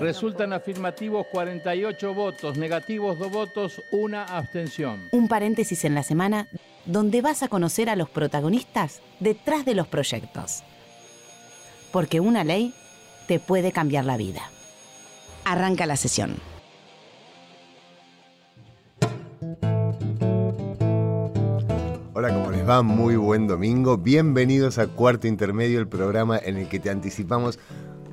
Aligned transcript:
Resultan 0.00 0.54
afirmativos 0.54 1.26
48 1.26 2.14
votos, 2.14 2.56
negativos 2.56 3.18
2 3.18 3.30
votos, 3.30 3.82
una 3.90 4.24
abstención. 4.24 4.98
Un 5.12 5.28
paréntesis 5.28 5.84
en 5.84 5.94
la 5.94 6.02
semana 6.02 6.48
donde 6.86 7.20
vas 7.20 7.42
a 7.42 7.48
conocer 7.48 7.90
a 7.90 7.96
los 7.96 8.08
protagonistas 8.08 9.02
detrás 9.20 9.66
de 9.66 9.74
los 9.74 9.86
proyectos. 9.86 10.62
Porque 11.92 12.18
una 12.18 12.44
ley 12.44 12.72
te 13.28 13.40
puede 13.40 13.72
cambiar 13.72 14.06
la 14.06 14.16
vida. 14.16 14.40
Arranca 15.44 15.84
la 15.84 15.96
sesión. 15.96 16.36
Hola, 22.14 22.32
¿cómo 22.32 22.50
les 22.50 22.66
va? 22.66 22.82
Muy 22.82 23.16
buen 23.16 23.46
domingo. 23.46 23.98
Bienvenidos 23.98 24.78
a 24.78 24.86
Cuarto 24.86 25.26
Intermedio, 25.26 25.78
el 25.78 25.88
programa 25.88 26.38
en 26.38 26.56
el 26.56 26.68
que 26.70 26.78
te 26.80 26.88
anticipamos 26.88 27.58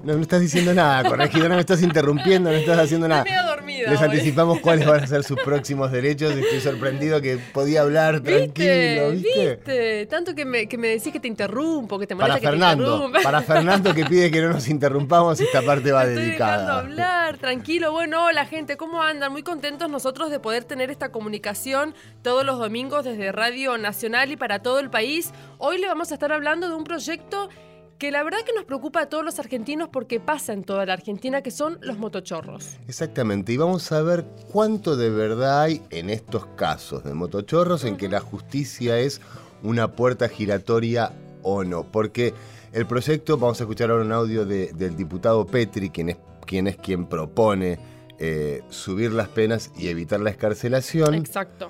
no, 0.04 0.14
no 0.14 0.22
estás 0.22 0.42
diciendo 0.42 0.74
nada, 0.74 1.08
corregidora, 1.08 1.50
no 1.50 1.56
me 1.56 1.62
estás 1.62 1.82
interrumpiendo, 1.82 2.50
no 2.52 2.56
estás 2.56 2.80
haciendo 2.80 3.08
nada. 3.08 3.26
Les 3.68 4.02
anticipamos 4.02 4.60
cuáles 4.60 4.86
van 4.86 5.04
a 5.04 5.08
ser 5.08 5.24
sus 5.24 5.40
próximos 5.42 5.92
derechos. 5.92 6.36
Estoy 6.36 6.60
sorprendido 6.60 7.22
que 7.22 7.38
podía 7.54 7.82
hablar 7.82 8.22
tranquilo, 8.22 9.12
¿viste? 9.12 9.56
¿Viste? 9.56 10.06
Tanto 10.08 10.36
que 10.36 10.46
me, 10.46 10.68
que 10.68 10.78
me 10.78 10.88
decís 10.90 11.14
que 11.14 11.20
te 11.20 11.28
interrumpo, 11.28 11.98
que 12.00 12.08
te 12.08 12.16
molesta 12.16 12.40
para 12.40 12.52
Fernando, 12.52 13.12
Para 13.24 13.42
Fernando 13.42 13.94
que 13.94 14.06
pide 14.06 14.32
que 14.32 14.42
no 14.42 14.50
nos 14.50 14.68
interrumpamos, 14.68 15.40
esta 15.40 15.62
parte 15.62 15.92
va 15.92 16.04
Estoy 16.04 16.26
dedicada. 16.26 16.80
hablar, 16.80 17.38
tranquilo. 17.38 17.92
Bueno, 17.92 18.26
hola 18.26 18.46
gente, 18.46 18.78
¿cómo 18.78 19.02
andan? 19.02 19.32
Muy 19.32 19.44
contentos 19.44 19.90
nosotros 19.90 20.32
de 20.32 20.40
poder 20.40 20.64
tener 20.64 20.90
esta 20.92 21.10
comunicación 21.10 21.94
todos 22.22 22.46
los 22.46 22.60
domingos 22.60 23.06
desde 23.06 23.32
Radio 23.32 23.78
Nacional 23.78 24.32
y 24.32 24.38
para 24.38 24.60
todo 24.60 24.80
el 24.80 24.90
país. 24.90 25.32
Hoy 25.58 25.78
le 25.78 25.88
vamos 25.88 26.12
a 26.12 26.16
estar 26.16 26.32
hablando 26.32 26.68
de 26.68 26.76
un 26.76 26.84
proyecto 26.84 27.50
que 27.98 28.12
la 28.12 28.24
verdad 28.24 28.40
que 28.46 28.54
nos 28.54 28.66
preocupa 28.66 29.02
a 29.02 29.10
todos 29.10 29.26
los 29.26 29.40
argentinos 29.40 29.90
porque 29.90 30.20
pasa 30.20 30.54
en 30.54 30.64
toda 30.64 30.86
la 30.86 30.94
Argentina, 30.94 31.42
que 31.42 31.52
son 31.52 31.80
los 31.82 31.98
motochorros. 31.98 32.78
Exactamente, 32.88 33.54
y 33.54 33.58
vamos 33.58 33.92
a 33.92 34.02
ver 34.02 34.26
cuánto 34.52 34.96
de 34.96 35.10
verdad 35.10 35.62
hay 35.62 35.82
en 35.90 36.10
estos 36.10 36.46
casos 36.56 37.04
de 37.04 37.14
motochorros 37.14 37.84
en 37.86 37.98
que 37.98 38.08
la 38.08 38.20
justicia 38.20 39.00
es 39.00 39.22
una 39.64 39.92
puerta 39.92 40.30
giratoria 40.30 41.14
o 41.42 41.64
no, 41.64 41.92
porque 41.92 42.34
el 42.74 42.86
proyecto, 42.86 43.38
vamos 43.38 43.60
a 43.60 43.64
escuchar 43.64 43.90
ahora 43.90 44.04
un 44.04 44.12
audio 44.12 44.46
del 44.46 44.96
diputado 44.96 45.46
Petri, 45.48 45.90
quien 45.90 46.10
es 46.10 46.18
quien, 46.46 46.68
es 46.68 46.78
quien 46.78 47.06
propone 47.06 47.78
eh, 48.20 48.64
subir 48.70 49.12
las 49.12 49.28
penas 49.28 49.72
y 49.78 49.88
evitar 49.90 50.20
la 50.20 50.30
escarcelación. 50.30 51.14
Exacto. 51.14 51.70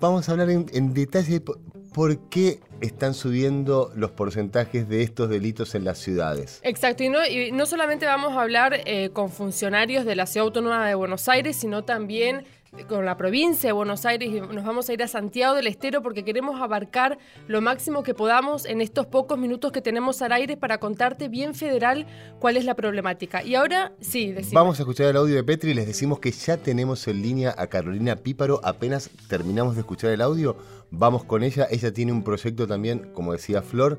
Vamos 0.00 0.28
a 0.28 0.32
hablar 0.32 0.50
en, 0.50 0.66
en 0.72 0.94
detalle 0.94 1.42
por 1.92 2.18
qué 2.28 2.60
están 2.80 3.14
subiendo 3.14 3.92
los 3.96 4.10
porcentajes 4.10 4.88
de 4.88 5.02
estos 5.02 5.28
delitos 5.28 5.74
en 5.74 5.84
las 5.84 5.98
ciudades. 5.98 6.60
Exacto, 6.62 7.02
y 7.02 7.08
no, 7.08 7.24
y 7.26 7.50
no 7.52 7.66
solamente 7.66 8.06
vamos 8.06 8.32
a 8.34 8.42
hablar 8.42 8.80
eh, 8.84 9.10
con 9.12 9.30
funcionarios 9.30 10.04
de 10.04 10.16
la 10.16 10.26
Ciudad 10.26 10.46
Autónoma 10.46 10.86
de 10.86 10.94
Buenos 10.94 11.28
Aires, 11.28 11.56
sino 11.56 11.84
también 11.84 12.44
con 12.86 13.04
la 13.04 13.16
provincia 13.16 13.68
de 13.68 13.72
Buenos 13.72 14.04
Aires 14.04 14.28
y 14.28 14.40
nos 14.40 14.64
vamos 14.64 14.88
a 14.88 14.92
ir 14.92 15.02
a 15.02 15.08
Santiago 15.08 15.54
del 15.54 15.66
Estero 15.66 16.02
porque 16.02 16.24
queremos 16.24 16.60
abarcar 16.60 17.18
lo 17.46 17.60
máximo 17.60 18.02
que 18.02 18.14
podamos 18.14 18.66
en 18.66 18.80
estos 18.80 19.06
pocos 19.06 19.38
minutos 19.38 19.72
que 19.72 19.80
tenemos 19.80 20.20
al 20.22 20.32
aire 20.32 20.56
para 20.56 20.78
contarte 20.78 21.28
bien 21.28 21.54
federal 21.54 22.06
cuál 22.38 22.56
es 22.56 22.64
la 22.64 22.74
problemática. 22.74 23.42
Y 23.42 23.54
ahora 23.54 23.92
sí, 24.00 24.32
decimos. 24.32 24.54
Vamos 24.54 24.78
a 24.78 24.82
escuchar 24.82 25.06
el 25.06 25.16
audio 25.16 25.34
de 25.34 25.44
Petri 25.44 25.70
y 25.70 25.74
les 25.74 25.86
decimos 25.86 26.20
que 26.20 26.30
ya 26.30 26.58
tenemos 26.58 27.08
en 27.08 27.22
línea 27.22 27.54
a 27.56 27.68
Carolina 27.68 28.16
Píparo. 28.16 28.60
Apenas 28.62 29.10
terminamos 29.28 29.74
de 29.74 29.80
escuchar 29.80 30.10
el 30.10 30.20
audio, 30.20 30.56
vamos 30.90 31.24
con 31.24 31.42
ella. 31.42 31.66
Ella 31.70 31.92
tiene 31.92 32.12
un 32.12 32.22
proyecto 32.22 32.66
también, 32.66 33.10
como 33.14 33.32
decía 33.32 33.62
Flor, 33.62 33.98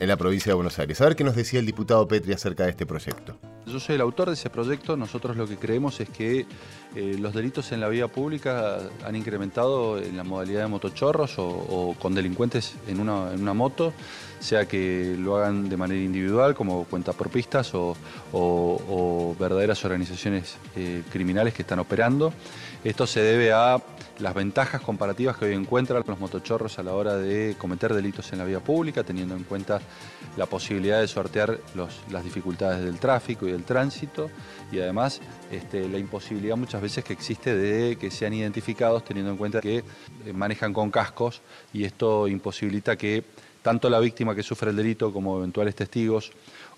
en 0.00 0.08
la 0.08 0.16
provincia 0.16 0.50
de 0.50 0.54
Buenos 0.54 0.78
Aires. 0.78 1.00
A 1.00 1.04
ver 1.04 1.16
qué 1.16 1.24
nos 1.24 1.34
decía 1.34 1.60
el 1.60 1.66
diputado 1.66 2.06
Petri 2.06 2.32
acerca 2.32 2.64
de 2.64 2.70
este 2.70 2.86
proyecto. 2.86 3.38
Yo 3.66 3.80
soy 3.80 3.96
el 3.96 4.00
autor 4.00 4.28
de 4.28 4.34
ese 4.34 4.48
proyecto. 4.48 4.96
Nosotros 4.96 5.36
lo 5.36 5.46
que 5.46 5.56
creemos 5.56 6.00
es 6.00 6.08
que 6.08 6.46
eh, 6.94 7.16
los 7.18 7.34
delitos 7.34 7.70
en 7.72 7.80
la 7.80 7.88
vía 7.88 8.08
pública 8.08 8.78
han 9.04 9.16
incrementado 9.16 9.98
en 9.98 10.16
la 10.16 10.24
modalidad 10.24 10.62
de 10.62 10.68
motochorros 10.68 11.34
o, 11.36 11.94
con 11.98 12.14
delincuentes 12.14 12.74
en 12.86 13.00
una, 13.00 13.32
en 13.32 13.42
una, 13.42 13.52
moto, 13.52 13.92
sea 14.40 14.66
que 14.66 15.16
lo 15.18 15.36
hagan 15.36 15.68
de 15.68 15.76
manera 15.76 16.00
individual 16.00 16.54
como 16.54 16.84
cuentapropistas 16.84 17.74
o, 17.74 17.94
o, 18.32 19.36
verdaderas 19.38 19.84
organizaciones 19.84 20.56
eh, 20.76 21.02
criminales 21.10 21.52
que 21.52 21.62
están 21.62 21.78
operando. 21.78 22.32
Esto 22.84 23.08
se 23.08 23.20
debe 23.20 23.52
a 23.52 23.82
las 24.20 24.34
ventajas 24.34 24.80
comparativas 24.80 25.36
que 25.36 25.46
hoy 25.46 25.54
encuentran 25.54 26.02
los 26.06 26.18
motochorros 26.20 26.78
a 26.78 26.84
la 26.84 26.94
hora 26.94 27.16
de 27.16 27.56
cometer 27.58 27.92
delitos 27.92 28.32
en 28.32 28.38
la 28.38 28.44
vía 28.44 28.60
pública, 28.60 29.02
teniendo 29.02 29.34
en 29.34 29.42
cuenta 29.42 29.80
la 30.36 30.46
posibilidad 30.46 31.00
de 31.00 31.08
sortear 31.08 31.58
las 32.10 32.24
dificultades 32.24 32.84
del 32.84 33.00
tráfico 33.00 33.48
y 33.48 33.52
del 33.52 33.64
tránsito 33.64 34.30
y 34.70 34.78
además 34.78 35.20
este, 35.50 35.88
la 35.88 35.98
imposibilidad 35.98 36.56
muchas 36.56 36.80
veces 36.80 37.02
que 37.02 37.12
existe 37.12 37.56
de 37.56 37.96
que 37.96 38.12
sean 38.12 38.32
identificados 38.32 39.04
teniendo 39.04 39.32
en 39.32 39.38
cuenta 39.38 39.60
que 39.60 39.78
eh, 39.78 40.32
manejan 40.32 40.72
con 40.72 40.90
cascos 40.92 41.42
y 41.72 41.84
esto 41.84 42.28
imposibilita 42.28 42.96
que 42.96 43.24
tanto 43.62 43.90
la 43.90 43.98
víctima 43.98 44.34
que 44.34 44.42
sufre 44.42 44.70
el 44.70 44.76
delito 44.76 45.12
como 45.12 45.36
eventuales 45.38 45.74
testigos 45.74 46.30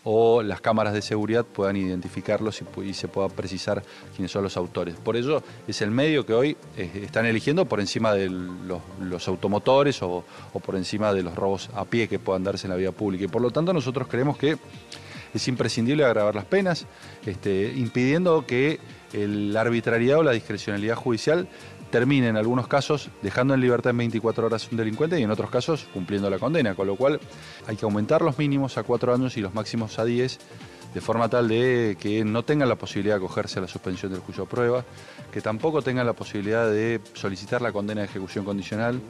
o 0.05 0.43
las 0.43 0.61
cámaras 0.61 0.95
de 0.95 1.03
seguridad 1.03 1.45
puedan 1.45 1.77
identificarlos 1.77 2.63
y, 2.83 2.95
se 2.95 3.09
pueda 3.09 3.29
precisar 3.29 3.83
quiénes 4.15 4.31
son 4.31 4.43
los 4.43 4.57
autores. 4.57 4.95
Por 4.97 5.17
ello 5.17 5.43
es 5.69 5.83
el 5.83 5.91
medio 5.91 6.25
que 6.25 6.33
hoy 6.33 6.57
eh, 6.77 7.03
están 7.05 7.27
eligiendo 7.27 7.67
por 7.67 7.81
encima 7.81 8.15
de 8.15 8.31
los, 8.31 9.29
automotores 9.29 10.03
o, 10.03 10.25
por 10.65 10.77
encima 10.77 11.13
de 11.13 11.23
los 11.23 11.35
robos 11.35 11.71
a 11.75 11.85
pie 11.85 12.09
que 12.09 12.19
puedan 12.19 12.45
darse 12.45 12.67
en 12.67 12.71
la 12.71 12.77
vía 12.77 12.93
pública. 12.93 13.25
Y 13.25 13.29
por 13.29 13.43
lo 13.43 13.51
tanto 13.51 13.73
nosotros 13.73 14.09
creemos 14.09 14.37
que 14.37 14.57
es 15.35 15.49
imprescindible 15.49 16.05
agravar 16.05 16.35
las 16.35 16.45
penas, 16.45 16.87
este, 17.25 17.73
impidiendo 17.77 18.47
que 18.47 18.81
la 19.13 19.61
arbitrariedad 19.61 20.19
o 20.19 20.23
la 20.23 20.33
discrecionalidad 20.33 20.97
judicial 20.97 21.49
termine 21.91 22.29
en 22.29 22.37
algunos 22.37 22.69
casos 22.69 23.11
dejando 23.23 23.55
en 23.55 23.61
libertad 23.61 23.91
en 23.91 23.99
24 23.99 24.47
horas 24.47 24.69
un 24.71 24.79
delincuente 24.79 25.19
y 25.19 25.23
en 25.23 25.31
otros 25.31 25.51
casos 25.51 25.87
cumpliendo 25.93 26.31
la 26.31 26.39
condena, 26.39 26.75
con 26.75 26.87
lo 26.87 26.97
cual 26.97 27.21
hay 27.67 27.77
que 27.77 27.85
aumentar 27.85 28.23
los 28.23 28.39
mínimos 28.39 28.79
a 28.79 28.83
4 28.83 29.15
años 29.15 29.37
y 29.37 29.41
los 29.41 29.55
máximos 29.55 29.99
a 29.99 30.05
10 30.05 30.39
de 30.95 31.01
forma 31.01 31.29
tal 31.29 31.49
de 31.49 31.97
que 32.01 32.25
no 32.25 32.45
tengan 32.45 32.69
la 32.69 32.77
posibilidad 32.77 33.15
de 33.15 33.25
acogerse 33.25 33.59
a 33.59 33.63
la 33.63 33.69
suspensión 33.69 34.11
del 34.13 34.21
juicio 34.21 34.45
de 34.45 34.51
prueba, 34.51 34.85
que 35.31 35.41
tampoco 35.41 35.83
tengan 35.83 36.07
la 36.07 36.15
posibilidad 36.15 36.69
de 36.69 37.01
solicitar 37.15 37.63
la 37.63 37.73
condena 37.73 38.01
de 38.01 38.09
ejecución 38.09 38.45
condicional, 38.45 39.01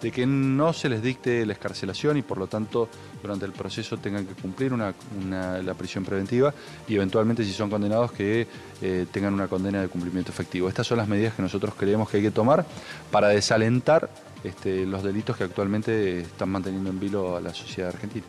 de 0.00 0.10
que 0.10 0.26
no 0.26 0.72
se 0.72 0.88
les 0.88 1.02
dicte 1.02 1.44
la 1.46 1.52
escarcelación 1.52 2.16
y 2.16 2.22
por 2.22 2.38
lo 2.38 2.46
tanto 2.46 2.88
durante 3.22 3.46
el 3.46 3.52
proceso 3.52 3.96
tengan 3.96 4.26
que 4.26 4.34
cumplir 4.34 4.72
la 4.72 5.74
prisión 5.74 6.04
preventiva 6.04 6.52
y 6.86 6.96
eventualmente 6.96 7.44
si 7.44 7.52
son 7.52 7.70
condenados 7.70 8.12
que 8.12 8.46
eh, 8.82 9.06
tengan 9.10 9.34
una 9.34 9.48
condena 9.48 9.80
de 9.80 9.88
cumplimiento 9.88 10.30
efectivo. 10.30 10.68
Estas 10.68 10.86
son 10.86 10.98
las 10.98 11.08
medidas 11.08 11.34
que 11.34 11.42
nosotros 11.42 11.74
creemos 11.76 12.08
que 12.08 12.18
hay 12.18 12.22
que 12.22 12.30
tomar 12.30 12.66
para 13.10 13.28
desalentar 13.28 14.10
este, 14.44 14.86
los 14.86 15.02
delitos 15.02 15.36
que 15.36 15.44
actualmente 15.44 16.20
están 16.20 16.50
manteniendo 16.50 16.90
en 16.90 17.00
vilo 17.00 17.36
a 17.36 17.40
la 17.40 17.54
sociedad 17.54 17.90
argentina. 17.90 18.26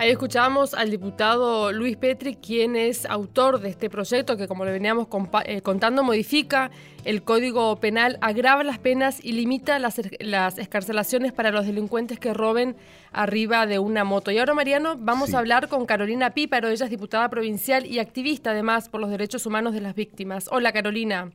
Ahí 0.00 0.08
escuchamos 0.08 0.72
al 0.72 0.90
diputado 0.90 1.72
Luis 1.72 1.94
Petri, 1.98 2.34
quien 2.34 2.74
es 2.74 3.04
autor 3.04 3.60
de 3.60 3.68
este 3.68 3.90
proyecto 3.90 4.38
que, 4.38 4.48
como 4.48 4.64
le 4.64 4.72
veníamos 4.72 5.08
eh, 5.44 5.60
contando, 5.60 6.02
modifica 6.02 6.70
el 7.04 7.22
Código 7.22 7.76
Penal, 7.76 8.16
agrava 8.22 8.64
las 8.64 8.78
penas 8.78 9.22
y 9.22 9.32
limita 9.32 9.78
las, 9.78 10.00
las, 10.20 10.56
escarcelaciones 10.56 11.34
para 11.34 11.50
los 11.50 11.66
delincuentes 11.66 12.18
que 12.18 12.32
roben 12.32 12.76
arriba 13.12 13.66
de 13.66 13.78
una 13.78 14.04
moto. 14.04 14.30
Y 14.30 14.38
ahora, 14.38 14.54
Mariano, 14.54 14.94
vamos 14.96 15.34
a 15.34 15.38
hablar 15.38 15.68
con 15.68 15.84
Carolina 15.84 16.30
Píparo. 16.30 16.68
Ella 16.68 16.86
es 16.86 16.90
diputada 16.90 17.28
provincial 17.28 17.84
y 17.84 17.98
activista, 17.98 18.52
además, 18.52 18.88
por 18.88 19.02
los 19.02 19.10
derechos 19.10 19.44
humanos 19.44 19.74
de 19.74 19.82
las 19.82 19.94
víctimas. 19.94 20.48
Hola, 20.50 20.72
Carolina. 20.72 21.30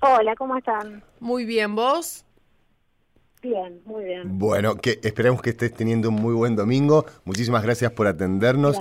Hola, 0.00 0.36
¿cómo 0.36 0.56
están? 0.56 1.02
Muy 1.18 1.44
bien, 1.44 1.74
¿vos? 1.74 2.24
Bien, 3.42 3.80
muy 3.84 4.04
bien. 4.04 4.38
Bueno, 4.38 4.76
que 4.76 4.98
esperemos 5.02 5.42
que 5.42 5.50
estés 5.50 5.72
teniendo 5.72 6.08
un 6.08 6.16
muy 6.16 6.34
buen 6.34 6.56
domingo. 6.56 7.06
Muchísimas 7.24 7.62
gracias 7.62 7.92
por 7.92 8.06
atendernos. 8.06 8.80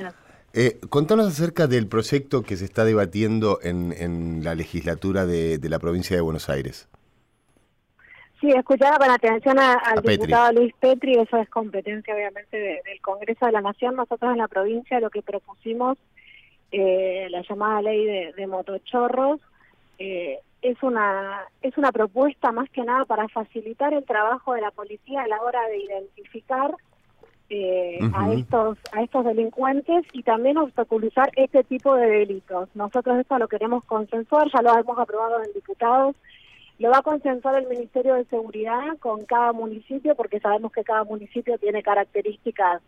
Eh, 0.53 0.79
contanos 0.89 1.27
acerca 1.27 1.67
del 1.67 1.87
proyecto 1.87 2.41
que 2.41 2.57
se 2.57 2.65
está 2.65 2.83
debatiendo 2.83 3.59
en, 3.61 4.43
la 4.43 4.55
legislatura 4.55 5.25
de, 5.25 5.59
la 5.61 5.77
provincia 5.77 6.15
de 6.15 6.21
Buenos 6.21 6.49
Aires. 6.49 6.87
Sí, 8.41 8.49
escuchaba 8.51 8.97
con 8.97 9.09
atención 9.09 9.57
al 9.59 10.01
diputado 10.01 10.53
Luis 10.53 10.73
Petri, 10.79 11.15
eso 11.15 11.37
es 11.37 11.49
competencia 11.49 12.13
obviamente 12.13 12.57
del 12.57 13.01
Congreso 13.01 13.45
de 13.47 13.51
la 13.51 13.61
Nación. 13.61 13.95
Nosotros 13.95 14.31
en 14.31 14.37
la 14.37 14.47
provincia 14.47 14.99
lo 14.99 15.09
que 15.09 15.21
propusimos, 15.21 15.97
eh, 16.71 17.27
la 17.29 17.43
llamada 17.47 17.81
ley 17.81 18.05
de, 18.05 18.33
de 18.33 18.47
motochorros, 18.47 19.39
eh, 19.99 20.39
es 20.61 20.81
una 20.81 21.41
es 21.61 21.77
una 21.77 21.91
propuesta 21.91 22.51
más 22.51 22.69
que 22.69 22.83
nada 22.83 23.05
para 23.05 23.27
facilitar 23.27 23.93
el 23.93 24.03
trabajo 24.05 24.53
de 24.53 24.61
la 24.61 24.71
policía 24.71 25.23
a 25.23 25.27
la 25.27 25.41
hora 25.41 25.61
de 25.67 25.77
identificar 25.77 26.73
eh, 27.49 27.99
a 28.13 28.33
estos 28.33 28.77
a 28.91 29.03
estos 29.03 29.23
delincuentes 29.25 30.05
y 30.13 30.23
también 30.23 30.57
obstaculizar 30.57 31.31
este 31.35 31.63
tipo 31.63 31.95
de 31.95 32.07
delitos. 32.07 32.69
Nosotros 32.75 33.19
esto 33.19 33.37
lo 33.37 33.47
queremos 33.47 33.83
consensuar, 33.85 34.49
ya 34.51 34.61
lo 34.61 34.77
hemos 34.77 34.97
aprobado 34.97 35.43
en 35.43 35.53
diputados, 35.53 36.15
lo 36.79 36.89
va 36.89 36.97
a 36.97 37.03
consensuar 37.03 37.55
el 37.55 37.67
Ministerio 37.67 38.15
de 38.15 38.25
Seguridad 38.25 38.97
con 38.99 39.25
cada 39.25 39.53
municipio 39.53 40.15
porque 40.15 40.39
sabemos 40.39 40.71
que 40.71 40.83
cada 40.83 41.03
municipio 41.03 41.57
tiene 41.57 41.83
características 41.83 42.81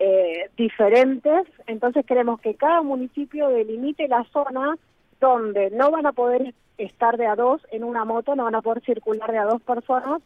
eh, 0.00 0.50
diferentes, 0.56 1.46
entonces 1.68 2.04
queremos 2.04 2.40
que 2.40 2.54
cada 2.54 2.82
municipio 2.82 3.48
delimite 3.48 4.08
la 4.08 4.24
zona 4.32 4.76
donde 5.24 5.70
no 5.70 5.90
van 5.90 6.04
a 6.04 6.12
poder 6.12 6.54
estar 6.76 7.16
de 7.16 7.26
a 7.26 7.34
dos 7.34 7.62
en 7.72 7.82
una 7.82 8.04
moto, 8.04 8.34
no 8.34 8.44
van 8.44 8.56
a 8.56 8.60
poder 8.60 8.84
circular 8.84 9.32
de 9.32 9.38
a 9.38 9.44
dos 9.44 9.62
personas, 9.62 10.20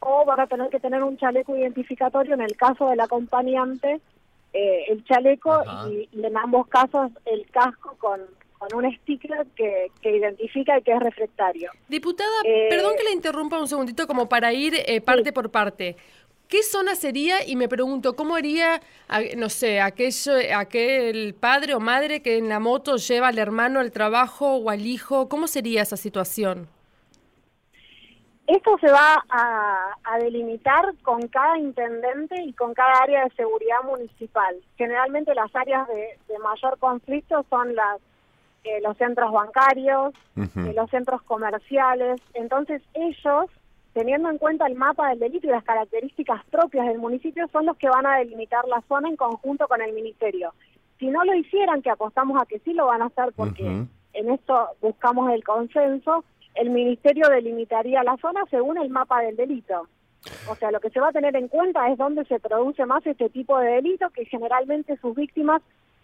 o 0.00 0.24
van 0.24 0.40
a 0.40 0.46
tener 0.46 0.70
que 0.70 0.80
tener 0.80 1.02
un 1.02 1.18
chaleco 1.18 1.54
identificatorio 1.54 2.32
en 2.32 2.40
el 2.40 2.56
caso 2.56 2.88
del 2.88 3.00
acompañante, 3.00 4.00
eh, 4.54 4.84
el 4.88 5.04
chaleco 5.04 5.62
y, 5.90 6.08
en 6.18 6.36
ambos 6.36 6.66
casos 6.68 7.10
el 7.26 7.44
casco 7.50 7.94
con, 7.98 8.20
con 8.56 8.68
un 8.74 8.90
sticker 8.96 9.46
que, 9.54 9.88
que, 10.00 10.16
identifica 10.16 10.78
y 10.78 10.82
que 10.82 10.92
es 10.92 11.00
reflectario. 11.00 11.70
Diputada, 11.86 12.30
eh, 12.44 12.68
perdón 12.70 12.94
que 12.96 13.04
le 13.04 13.12
interrumpa 13.12 13.60
un 13.60 13.68
segundito 13.68 14.06
como 14.06 14.30
para 14.30 14.50
ir 14.54 14.74
parte 15.04 15.34
por 15.34 15.50
parte. 15.50 15.96
¿Qué 16.48 16.62
zona 16.62 16.94
sería? 16.94 17.46
Y 17.46 17.56
me 17.56 17.68
pregunto, 17.68 18.16
¿cómo 18.16 18.34
haría, 18.34 18.80
no 19.36 19.50
sé, 19.50 19.82
aquello, 19.82 20.32
aquel 20.56 21.34
padre 21.34 21.74
o 21.74 21.80
madre 21.80 22.22
que 22.22 22.38
en 22.38 22.48
la 22.48 22.58
moto 22.58 22.96
lleva 22.96 23.28
al 23.28 23.38
hermano 23.38 23.80
al 23.80 23.92
trabajo 23.92 24.56
o 24.56 24.70
al 24.70 24.86
hijo? 24.86 25.28
¿Cómo 25.28 25.46
sería 25.46 25.82
esa 25.82 25.98
situación? 25.98 26.66
Esto 28.46 28.78
se 28.80 28.90
va 28.90 29.22
a, 29.28 30.18
delimitar 30.20 30.94
con 31.02 31.28
cada 31.28 31.58
intendente 31.58 32.42
y 32.42 32.54
con 32.54 32.72
cada 32.72 33.02
área 33.02 33.24
de 33.24 33.30
seguridad 33.36 33.82
municipal. 33.84 34.56
Generalmente 34.78 35.34
las 35.34 35.54
áreas 35.54 35.86
de, 35.88 36.38
mayor 36.38 36.78
conflicto 36.78 37.44
son 37.50 37.74
las 37.76 38.00
eh, 38.64 38.80
los 38.82 38.96
centros 38.96 39.32
bancarios, 39.32 40.14
eh, 40.36 40.72
los 40.74 40.88
centros 40.88 41.22
comerciales. 41.22 42.20
Entonces 42.32 42.82
ellos 42.94 43.50
teniendo 43.98 44.30
en 44.30 44.38
cuenta 44.38 44.64
el 44.68 44.76
mapa 44.76 45.08
del 45.08 45.18
delito 45.18 45.48
y 45.48 45.50
las 45.50 45.64
características 45.64 46.44
propias 46.52 46.86
del 46.86 46.98
municipio, 46.98 47.48
son 47.48 47.66
los 47.66 47.76
que 47.76 47.88
van 47.88 48.06
a 48.06 48.18
delimitar 48.18 48.64
la 48.68 48.80
zona 48.82 49.08
en 49.08 49.16
conjunto 49.16 49.66
con 49.66 49.82
el 49.82 49.92
ministerio. 49.92 50.54
Si 51.00 51.08
no 51.08 51.24
lo 51.24 51.34
hicieran, 51.34 51.82
que 51.82 51.90
apostamos 51.90 52.40
a 52.40 52.46
que 52.46 52.60
sí 52.60 52.74
lo 52.74 52.86
van 52.86 53.02
a 53.02 53.06
hacer 53.06 53.32
porque 53.34 53.64
en 54.12 54.30
esto 54.30 54.68
buscamos 54.80 55.32
el 55.32 55.42
consenso, 55.42 56.24
el 56.54 56.70
ministerio 56.70 57.28
delimitaría 57.28 58.04
la 58.04 58.16
zona 58.18 58.44
según 58.50 58.78
el 58.78 58.88
mapa 58.88 59.20
del 59.22 59.34
delito. 59.34 59.88
O 60.48 60.54
sea, 60.54 60.70
lo 60.70 60.78
que 60.78 60.90
se 60.90 61.00
va 61.00 61.08
a 61.08 61.12
tener 61.12 61.34
en 61.34 61.48
cuenta 61.48 61.90
es 61.90 61.98
dónde 61.98 62.24
se 62.26 62.38
produce 62.38 62.86
más 62.86 63.04
este 63.04 63.28
tipo 63.30 63.58
de 63.58 63.72
delito, 63.72 64.10
que 64.10 64.26
generalmente 64.26 64.96
sus 64.98 65.16
víctimas 65.16 65.60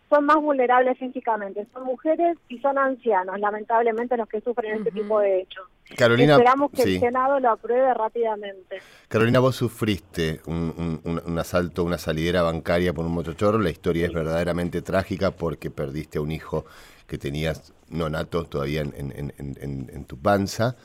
son 0.09 0.27
más 0.27 0.37
vulnerables 0.37 0.99
físicamente. 0.99 1.67
Son 1.73 1.85
mujeres 1.85 2.37
y 2.49 2.59
son 2.59 2.79
ancianos, 2.79 3.39
lamentablemente, 3.41 4.17
los 4.17 4.29
que 4.29 4.41
sufren 4.41 4.79
este 4.79 4.91
tipo 4.91 5.21
de 5.21 5.41
hechos. 5.41 5.67
Carolina, 5.97 6.35
Esperamos 6.35 6.71
que 6.71 6.83
el 6.83 7.01
Senado 7.01 7.41
lo 7.41 7.51
apruebe 7.51 7.93
rápidamente. 7.93 8.81
Carolina, 9.09 9.41
vos 9.41 9.57
sufriste 9.57 10.41
un, 10.47 11.01
un, 11.05 11.39
asalto, 11.39 11.85
una 11.85 11.99
salidera 11.99 12.43
bancaria 12.43 12.93
por 12.93 13.05
un 13.05 13.13
motochorro. 13.13 13.59
La 13.59 13.71
historia 13.71 14.07
es 14.07 14.13
verdaderamente 14.13 14.83
trágica 14.83 15.31
porque 15.31 15.71
perdiste 15.71 16.19
a 16.19 16.23
un 16.23 16.33
hijo 16.33 16.65
que 17.07 17.19
tenías 17.19 17.75
nonato 17.89 18.45
todavía 18.45 18.81
en, 18.81 19.33
en, 19.37 20.05
tu 20.07 20.17
panza. 20.19 20.77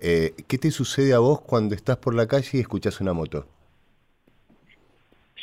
Eh, 0.00 0.34
¿Qué 0.46 0.58
te 0.58 0.70
sucede 0.70 1.14
a 1.14 1.18
vos 1.18 1.40
cuando 1.40 1.74
estás 1.74 1.96
por 1.98 2.14
la 2.14 2.26
calle 2.26 2.58
y 2.58 2.60
escuchas 2.60 3.00
una 3.00 3.12
moto? 3.12 3.46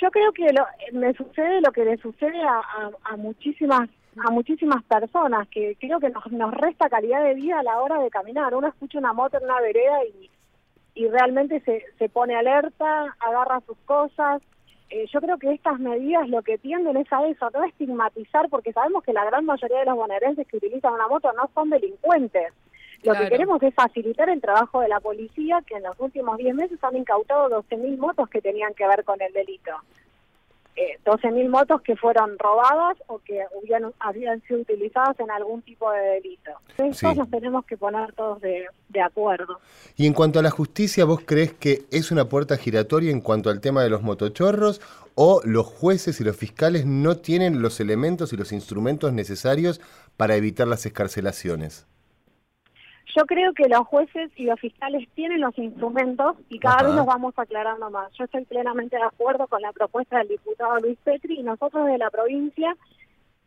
Yo 0.02 0.12
creo 0.12 0.32
que 0.34 0.52
me 0.92 1.14
sucede 1.14 1.62
lo 1.62 1.72
que 1.72 1.86
le 1.86 1.98
sucede 1.98 2.42
a, 2.42 3.16
muchísimas 3.18 3.90
a 4.18 4.32
muchísimas 4.32 4.82
personas, 4.84 5.48
que 5.50 5.76
creo 5.78 6.00
que 6.00 6.10
nos, 6.10 6.32
nos 6.32 6.54
resta 6.54 6.90
calidad 6.90 7.22
de 7.24 7.34
vida 7.34 7.60
a 7.60 7.64
la 7.64 7.82
hora 7.82 8.00
de 8.00 8.10
caminar. 8.10 8.56
Uno 8.56 8.68
escucha 8.68 8.98
una 8.98 9.12
moto 9.12 9.38
en 9.38 9.44
una 9.44 9.60
vereda 9.60 10.06
y, 10.06 10.30
y 10.96 11.08
realmente 11.10 11.60
se, 11.62 11.84
se 12.00 12.08
pone 12.08 12.36
alerta, 12.36 13.16
agarra 13.20 13.60
sus 13.68 13.78
cosas. 13.86 14.42
Eh, 14.90 15.06
yo 15.12 15.20
creo 15.20 15.38
que 15.38 15.52
estas 15.52 15.80
medidas 15.80 16.30
lo 16.30 16.42
que 16.44 16.58
tienden 16.58 16.96
es 16.98 17.12
a 17.12 17.26
eso, 17.28 17.50
no 17.54 17.64
estigmatizar, 17.64 18.50
porque 18.50 18.72
sabemos 18.72 19.04
que 19.04 19.14
la 19.14 19.26
gran 19.26 19.46
mayoría 19.46 19.80
de 19.80 19.86
los 19.86 19.96
bonaerenses 19.96 20.48
que 20.48 20.58
utilizan 20.58 20.94
una 20.94 21.08
moto 21.08 21.32
no 21.34 21.50
son 21.54 21.70
delincuentes. 21.70 22.54
Lo 23.06 23.14
que 23.14 23.30
queremos 23.30 23.62
es 23.64 23.74
facilitar 23.74 24.30
el 24.30 24.42
trabajo 24.42 24.82
de 24.82 24.88
la 24.88 25.00
policía, 25.00 25.62
que 25.66 25.76
en 25.76 25.84
los 25.84 26.00
últimos 26.00 26.38
10 26.38 26.56
meses 26.56 26.84
han 26.84 26.96
incautado 26.96 27.50
12.000 27.50 27.98
motos 27.98 28.30
que 28.30 28.42
tenían 28.42 28.74
que 28.74 28.88
ver 28.88 29.04
con 29.04 29.22
el 29.22 29.32
delito. 29.32 29.72
Eh, 30.78 31.00
12.000 31.06 31.48
motos 31.48 31.82
que 31.84 31.96
fueron 31.96 32.38
robadas 32.38 32.98
o 33.08 33.20
que 33.20 33.42
habían, 33.42 33.94
habían 33.98 34.42
sido 34.42 34.60
utilizadas 34.60 35.18
en 35.22 35.32
algún 35.32 35.62
tipo 35.62 35.90
de 35.90 36.02
delito. 36.02 36.52
Entonces 36.78 37.16
nos 37.16 37.30
tenemos 37.30 37.66
que 37.66 37.78
poner 37.78 38.12
todos 38.12 38.42
de, 38.42 38.66
de, 38.90 39.02
acuerdo. 39.02 39.60
Y 39.96 40.06
en 40.06 40.14
cuanto 40.14 40.40
a 40.40 40.42
la 40.42 40.52
justicia, 40.52 41.06
¿vos 41.06 41.22
crees 41.26 41.54
que 41.54 41.84
es 41.92 42.12
una 42.12 42.28
puerta 42.28 42.58
giratoria 42.58 43.12
en 43.12 43.22
cuanto 43.22 43.50
al 43.50 43.62
tema 43.62 43.84
de 43.84 43.90
los 43.90 44.02
motochorros 44.02 44.82
o 45.16 45.40
los 45.46 45.66
jueces 45.66 46.20
y 46.20 46.26
los 46.26 46.36
fiscales 46.36 46.86
no 46.86 47.16
tienen 47.16 47.62
los 47.62 47.80
elementos 47.80 48.34
y 48.34 48.38
los 48.38 48.52
instrumentos 48.52 49.14
necesarios 49.14 49.80
para 50.18 50.36
evitar 50.36 50.68
las 50.68 50.86
escarcelaciones? 50.86 51.88
Yo 53.16 53.26
creo 53.26 53.54
que 53.54 53.70
los 53.70 53.88
jueces 53.88 54.30
y 54.36 54.44
los 54.44 54.60
fiscales 54.60 55.08
tienen 55.14 55.40
los 55.40 55.58
instrumentos 55.58 56.36
y 56.50 56.60
cada 56.60 56.84
vez 56.84 56.96
los 56.96 57.06
vamos 57.06 57.34
aclarando 57.38 57.90
más. 57.90 58.12
Yo 58.14 58.26
estoy 58.26 58.44
plenamente 58.44 58.98
de 58.98 59.04
acuerdo 59.04 59.48
con 59.48 59.62
la 59.62 59.72
propuesta 59.72 60.18
del 60.18 60.28
diputado 60.28 60.80
Luis 60.80 60.98
Petri 61.02 61.40
y 61.40 61.44
nosotros 61.44 61.86
de 61.86 61.98
la 61.98 62.10
provincia, 62.10 62.76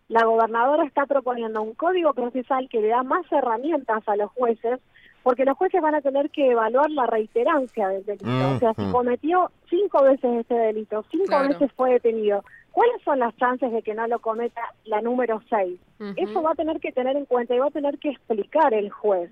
la 0.08 0.24
gobernadora 0.24 0.84
está 0.84 1.04
proponiendo 1.04 1.60
un 1.60 1.74
código 1.74 2.14
procesal 2.14 2.66
que 2.70 2.80
le 2.80 2.88
da 2.88 3.02
más 3.02 3.30
herramientas 3.30 4.02
a 4.06 4.16
los 4.16 4.30
jueces 4.30 4.80
porque 5.22 5.44
los 5.44 5.58
jueces 5.58 5.82
van 5.82 5.94
a 5.94 6.00
tener 6.00 6.30
que 6.30 6.50
evaluar 6.50 6.90
la 6.90 7.04
reiterancia 7.06 7.88
del 7.88 8.06
delito. 8.06 8.54
o 8.54 8.58
sea, 8.58 8.72
si 8.72 8.90
cometió 8.90 9.50
cinco 9.68 10.02
veces 10.02 10.46
ese 10.46 10.54
delito, 10.54 11.04
cinco 11.10 11.40
veces 11.40 11.70
fue 11.76 11.92
detenido, 11.92 12.42
¿cuáles 12.72 13.02
son 13.02 13.18
las 13.18 13.36
chances 13.36 13.70
de 13.70 13.82
que 13.82 13.92
no 13.92 14.06
lo 14.06 14.20
cometa 14.20 14.62
la 14.84 15.02
número 15.02 15.42
seis? 15.50 15.78
Eso 16.16 16.42
va 16.42 16.52
a 16.52 16.54
tener 16.54 16.80
que 16.80 16.92
tener 16.92 17.14
en 17.18 17.26
cuenta 17.26 17.54
y 17.54 17.58
va 17.58 17.66
a 17.66 17.70
tener 17.70 17.98
que 17.98 18.08
explicar 18.08 18.72
el 18.72 18.88
juez. 18.88 19.30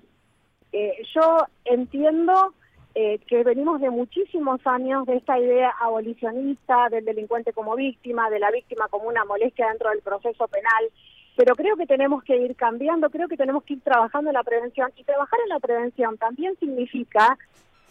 Eh, 0.71 1.03
yo 1.13 1.45
entiendo 1.65 2.53
eh, 2.95 3.19
que 3.27 3.43
venimos 3.43 3.79
de 3.79 3.89
muchísimos 3.89 4.59
años 4.65 5.05
de 5.05 5.17
esta 5.17 5.39
idea 5.39 5.73
abolicionista 5.79 6.89
del 6.89 7.05
delincuente 7.05 7.53
como 7.53 7.75
víctima, 7.75 8.29
de 8.29 8.39
la 8.39 8.51
víctima 8.51 8.87
como 8.89 9.07
una 9.07 9.23
molestia 9.23 9.69
dentro 9.69 9.89
del 9.91 10.01
proceso 10.01 10.47
penal, 10.47 10.89
pero 11.35 11.55
creo 11.55 11.77
que 11.77 11.85
tenemos 11.85 12.23
que 12.23 12.35
ir 12.37 12.55
cambiando, 12.55 13.09
creo 13.09 13.27
que 13.27 13.37
tenemos 13.37 13.63
que 13.63 13.75
ir 13.75 13.81
trabajando 13.81 14.31
en 14.31 14.33
la 14.33 14.43
prevención 14.43 14.91
y 14.95 15.03
trabajar 15.03 15.39
en 15.43 15.49
la 15.49 15.59
prevención 15.59 16.17
también 16.17 16.57
significa 16.59 17.37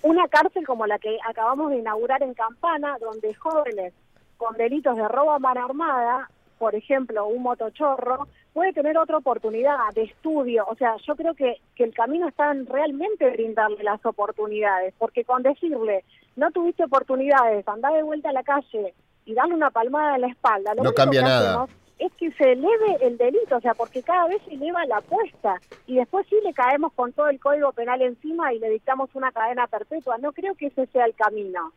una 0.03 0.27
cárcel 0.29 0.67
como 0.67 0.87
la 0.87 0.99
que 0.99 1.17
acabamos 1.29 1.71
de 1.71 1.79
inaugurar 1.79 2.23
en 2.23 2.35
Campana, 2.35 2.97
donde 3.01 3.35
jóvenes 3.35 3.95
con 4.37 4.57
delitos 4.57 4.97
de 4.97 5.09
robo 5.09 5.33
a 5.33 5.51
armada, 5.51 6.29
por 6.59 6.75
ejemplo, 6.75 7.27
un 7.27 7.43
motochorro, 7.43 8.27
puede 8.57 8.73
tener 8.73 8.97
otra 8.97 9.19
oportunidad 9.19 9.77
de 9.95 10.05
estudio. 10.05 10.65
O 10.67 10.75
sea, 10.77 10.97
yo 11.07 11.15
creo 11.15 11.35
que, 11.35 11.61
que 11.75 11.85
el 11.85 11.93
camino 11.93 12.27
está 12.27 12.51
en 12.51 12.65
realmente 12.65 13.29
brindarle 13.29 13.85
las 13.85 14.03
oportunidades, 14.07 14.95
porque 14.97 15.25
con 15.27 15.43
decirle, 15.43 16.05
no 16.37 16.51
tuviste 16.53 16.83
oportunidades, 16.85 17.69
anda 17.69 17.91
de 17.91 18.03
vuelta 18.03 18.31
a 18.31 18.33
la 18.33 18.43
calle 18.43 18.95
y 19.27 19.35
darle 19.35 19.53
una 19.53 19.69
palmada 19.69 20.15
en 20.15 20.23
la 20.23 20.29
espalda, 20.29 20.73
no 20.75 20.95
cambia 20.95 21.21
nada. 21.21 21.67
Es 21.99 22.11
que 22.15 22.33
se 22.33 22.53
eleve 22.53 22.97
el 23.03 23.19
delito, 23.19 23.59
o 23.59 23.61
sea, 23.61 23.75
porque 23.75 24.03
cada 24.03 24.27
vez 24.27 24.41
se 24.49 24.55
eleva 24.55 24.87
la 24.87 24.99
apuesta 24.99 25.61
y 25.87 25.97
después 25.97 26.27
sí 26.31 26.37
le 26.43 26.55
caemos 26.55 26.95
con 26.95 27.13
todo 27.13 27.29
el 27.29 27.39
código 27.39 27.73
penal 27.73 28.01
encima 28.01 28.55
y 28.55 28.59
le 28.59 28.71
dictamos 28.71 29.11
una 29.13 29.33
cadena 29.33 29.67
perpetua. 29.67 30.17
No 30.17 30.33
creo 30.33 30.55
que 30.55 30.69
ese 30.69 30.87
sea 30.87 31.05
el 31.05 31.15
camino. 31.15 31.75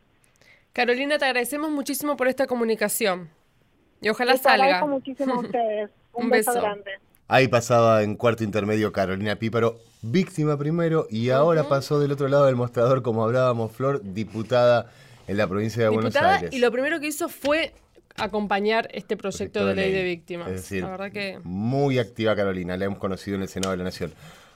Carolina, 0.72 1.18
te 1.18 1.26
agradecemos 1.26 1.70
muchísimo 1.70 2.16
por 2.16 2.26
esta 2.26 2.46
comunicación 2.46 3.28
y 4.00 4.08
ojalá 4.08 4.36
salga. 4.36 4.64
Agradezco 4.64 4.88
muchísimo 4.88 5.34
a 5.34 5.38
ustedes. 5.40 5.90
Un, 6.12 6.30
beso. 6.30 6.52
grande. 6.52 6.90
Ahí 7.28 7.48
pasaba 7.48 8.02
en 8.02 8.16
cuarto 8.16 8.42
intermedio 8.42 8.92
Carolina 8.92 9.36
Píparo, 9.36 9.78
víctima 10.02 10.58
primero, 10.58 11.06
y 11.08 11.30
ahora 11.30 11.68
pasó 11.68 12.00
del 12.00 12.10
otro 12.12 12.26
lado 12.28 12.46
del 12.46 12.56
mostrador, 12.56 13.02
como 13.02 13.22
hablábamos, 13.22 13.70
Flor, 13.70 14.00
diputada 14.02 14.90
en 15.28 15.36
la 15.36 15.46
provincia 15.46 15.82
de 15.82 15.88
Buenos 15.90 16.16
Aires. 16.16 16.52
Y 16.52 16.58
lo 16.58 16.72
primero 16.72 16.98
que 16.98 17.06
hizo 17.06 17.28
fue 17.28 17.72
acompañar 18.16 18.88
este 18.92 19.16
proyecto, 19.16 19.64
de, 19.64 19.74
ley 19.74 19.92
de 19.92 20.02
víctimas. 20.02 20.48
Es 20.48 20.54
decir, 20.62 20.82
la 20.82 20.90
verdad 20.90 21.12
que... 21.12 21.38
muy 21.44 21.98
activa 21.98 22.34
Carolina, 22.34 22.76
la 22.76 22.86
hemos 22.86 22.98
conocido 22.98 23.36
en 23.36 23.42
el 23.42 23.48
Senado 23.48 23.70
de 23.70 23.78
la 23.78 23.84
Nación. 23.84 24.12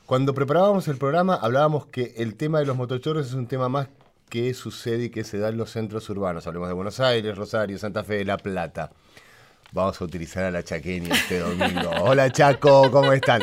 Cuando 0.07 0.35
preparábamos 0.35 0.89
el 0.89 0.99
programa 0.99 1.37
hablábamos 1.37 1.87
que 1.87 2.15
el 2.17 2.35
tema 2.35 2.59
de 2.59 2.67
los 2.67 2.77
motochorros 2.77 3.27
es 3.27 3.35
un 3.35 3.47
tema 3.47 3.69
más 3.69 3.89
que 4.29 4.53
sucede 4.53 5.05
y 5.05 5.11
que 5.11 5.25
se 5.25 5.39
da 5.39 5.49
en 5.49 5.57
los 5.57 5.71
centros 5.71 6.11
urbanos. 6.11 6.47
Hablemos 6.47 6.69
de 6.69 6.75
Buenos 6.75 7.01
Aires, 7.01 7.37
Rosario, 7.37 7.79
Santa 7.79 8.05
Fe, 8.05 8.25
La 8.25 8.37
Plata. 8.37 8.91
Vamos 9.73 10.01
a 10.01 10.05
utilizar 10.05 10.45
a 10.45 10.51
la 10.51 10.63
chaqueña 10.63 11.15
este 11.15 11.41
domingo. 11.41 11.91
Hola 12.01 12.31
Chaco, 12.31 12.91
¿cómo 12.91 13.13
están? 13.13 13.43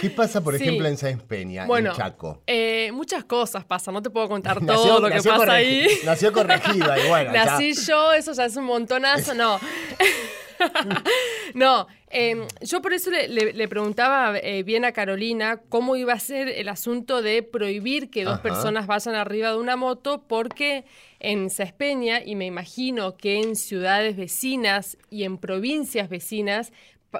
¿Qué 0.00 0.08
pasa, 0.08 0.40
por 0.40 0.54
ejemplo, 0.54 0.88
en 0.88 0.96
Sáenz 0.96 1.22
Peña, 1.22 1.66
en 1.66 1.92
Chaco? 1.92 2.42
Eh, 2.46 2.90
muchas 2.92 3.24
cosas 3.24 3.64
pasan, 3.64 3.92
no 3.92 4.00
te 4.02 4.08
puedo 4.08 4.28
contar 4.28 4.58
todo 4.66 5.00
lo 5.00 5.08
que 5.10 5.22
pasa 5.22 5.52
ahí. 5.52 5.86
Nació 6.04 6.32
corregida 6.32 6.98
y 6.98 7.08
bueno. 7.08 7.32
Nací 7.34 7.74
yo, 7.74 8.12
eso 8.12 8.32
ya 8.32 8.46
es 8.46 8.56
un 8.56 8.64
montonazo, 8.64 9.34
no. 9.34 9.60
no, 11.54 11.86
em, 12.08 12.46
yo 12.60 12.82
por 12.82 12.92
eso 12.92 13.10
le, 13.10 13.68
preguntaba 13.68 14.38
eh, 14.38 14.62
bien 14.62 14.84
a 14.84 14.92
Carolina 14.92 15.60
cómo 15.68 15.96
iba 15.96 16.12
a 16.12 16.18
ser 16.18 16.48
el 16.48 16.68
asunto 16.68 17.22
de 17.22 17.42
prohibir 17.42 18.10
que 18.10 18.24
dos 18.24 18.40
personas 18.40 18.86
vayan 18.86 19.14
arriba 19.14 19.50
de 19.50 19.58
una 19.58 19.76
moto, 19.76 20.24
porque 20.26 20.84
en 21.18 21.50
Cespeña, 21.50 22.22
y 22.24 22.34
me 22.34 22.46
imagino 22.46 23.16
que 23.16 23.40
en 23.40 23.56
ciudades 23.56 24.16
vecinas 24.16 24.96
y 25.10 25.24
en 25.24 25.38
provincias 25.38 26.08
vecinas, 26.08 26.72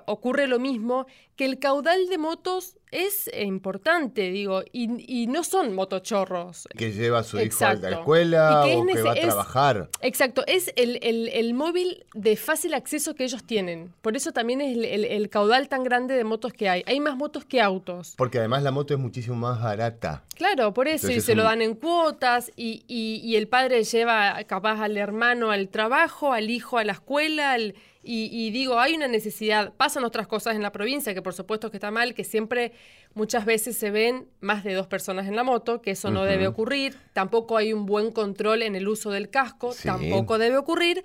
ocurre 0.06 0.46
lo 0.46 0.58
mismo, 0.58 1.06
que 1.36 1.44
el 1.44 1.58
caudal 1.58 2.08
de 2.08 2.18
motos 2.18 2.76
es 2.90 3.30
importante, 3.38 4.30
digo, 4.30 4.62
y, 4.72 5.26
no 5.28 5.44
son 5.44 5.74
motochorros. 5.74 6.68
Que 6.76 6.92
lleva 6.92 7.20
a 7.20 7.22
su 7.22 7.38
hijo 7.40 7.64
a 7.64 7.74
la 7.74 7.90
escuela 7.90 8.64
o 8.66 8.86
que 8.86 9.02
va 9.02 9.12
a 9.12 9.14
trabajar. 9.14 9.88
exacto, 10.00 10.44
es 10.46 10.72
el, 10.76 11.54
móvil 11.54 12.04
de 12.14 12.36
fácil 12.36 12.74
acceso 12.74 13.14
que 13.14 13.24
ellos 13.24 13.44
tienen. 13.44 13.92
Por 14.02 14.16
eso 14.16 14.32
también 14.32 14.60
es 14.60 14.76
el, 14.76 15.30
caudal 15.30 15.68
tan 15.68 15.84
grande 15.84 16.14
de 16.14 16.24
motos 16.24 16.52
que 16.52 16.68
hay. 16.68 16.82
Hay 16.86 17.00
más 17.00 17.16
motos 17.16 17.44
que 17.44 17.60
autos. 17.60 18.14
Porque 18.16 18.38
además 18.38 18.62
la 18.62 18.70
moto 18.70 18.94
es 18.94 19.00
muchísimo 19.00 19.36
más 19.36 19.62
barata. 19.62 20.24
Claro, 20.36 20.72
por 20.72 20.88
eso, 20.88 21.10
y 21.10 21.20
se 21.20 21.34
lo 21.34 21.42
dan 21.42 21.62
en 21.62 21.74
cuotas, 21.74 22.50
y, 22.56 22.82
y 22.88 23.36
el 23.36 23.46
padre 23.46 23.84
lleva 23.84 24.42
capaz 24.44 24.80
al 24.80 24.96
hermano 24.96 25.50
al 25.50 25.68
trabajo, 25.68 26.32
al 26.32 26.50
hijo 26.50 26.78
a 26.78 26.84
la 26.84 26.92
escuela, 26.92 27.52
al 27.52 27.74
y, 28.02 28.50
digo, 28.50 28.78
hay 28.78 28.94
una 28.94 29.08
necesidad, 29.08 29.74
pasan 29.74 30.04
otras 30.04 30.26
cosas 30.26 30.56
en 30.56 30.62
la 30.62 30.72
provincia, 30.72 31.12
que 31.12 31.20
por 31.20 31.34
supuesto 31.34 31.70
que 31.70 31.76
está 31.76 31.90
mal, 31.90 32.14
que 32.14 32.24
siempre 32.24 32.72
muchas 33.14 33.44
veces 33.44 33.76
se 33.76 33.90
ven 33.90 34.26
más 34.40 34.64
de 34.64 34.72
dos 34.72 34.86
personas 34.86 35.26
en 35.26 35.36
la 35.36 35.44
moto, 35.44 35.82
que 35.82 35.90
eso 35.90 36.10
no 36.10 36.24
debe 36.24 36.46
ocurrir, 36.46 36.96
tampoco 37.12 37.58
hay 37.58 37.72
un 37.74 37.84
buen 37.84 38.10
control 38.10 38.62
en 38.62 38.74
el 38.74 38.88
uso 38.88 39.10
del 39.10 39.28
casco, 39.28 39.74
tampoco 39.84 40.38
debe 40.38 40.56
ocurrir, 40.56 41.04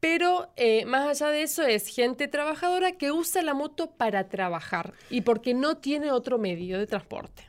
pero 0.00 0.50
eh, 0.56 0.86
más 0.86 1.06
allá 1.06 1.30
de 1.30 1.42
eso 1.42 1.62
es 1.62 1.86
gente 1.88 2.26
trabajadora 2.26 2.92
que 2.92 3.12
usa 3.12 3.42
la 3.42 3.52
moto 3.52 3.90
para 3.90 4.28
trabajar 4.28 4.94
y 5.10 5.20
porque 5.20 5.52
no 5.52 5.76
tiene 5.76 6.10
otro 6.10 6.38
medio 6.38 6.78
de 6.78 6.86
transporte. 6.86 7.44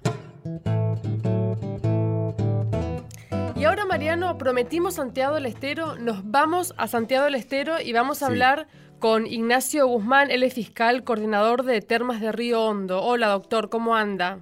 Y 3.61 3.65
ahora, 3.65 3.85
Mariano, 3.85 4.39
prometimos 4.39 4.95
Santiago 4.95 5.35
del 5.35 5.45
Estero, 5.45 5.95
nos 5.95 6.23
vamos 6.23 6.73
a 6.77 6.87
Santiago 6.87 7.25
del 7.25 7.35
Estero 7.35 7.79
y 7.79 7.93
vamos 7.93 8.23
a 8.23 8.25
hablar 8.25 8.67
con 8.97 9.27
Ignacio 9.27 9.85
Guzmán, 9.85 10.31
él 10.31 10.41
es 10.41 10.55
fiscal, 10.55 11.03
coordinador 11.03 11.61
de 11.61 11.79
Termas 11.81 12.21
de 12.21 12.31
Río 12.31 12.65
Hondo. 12.65 13.03
Hola, 13.03 13.27
doctor, 13.27 13.69
¿cómo 13.69 13.95
anda? 13.95 14.39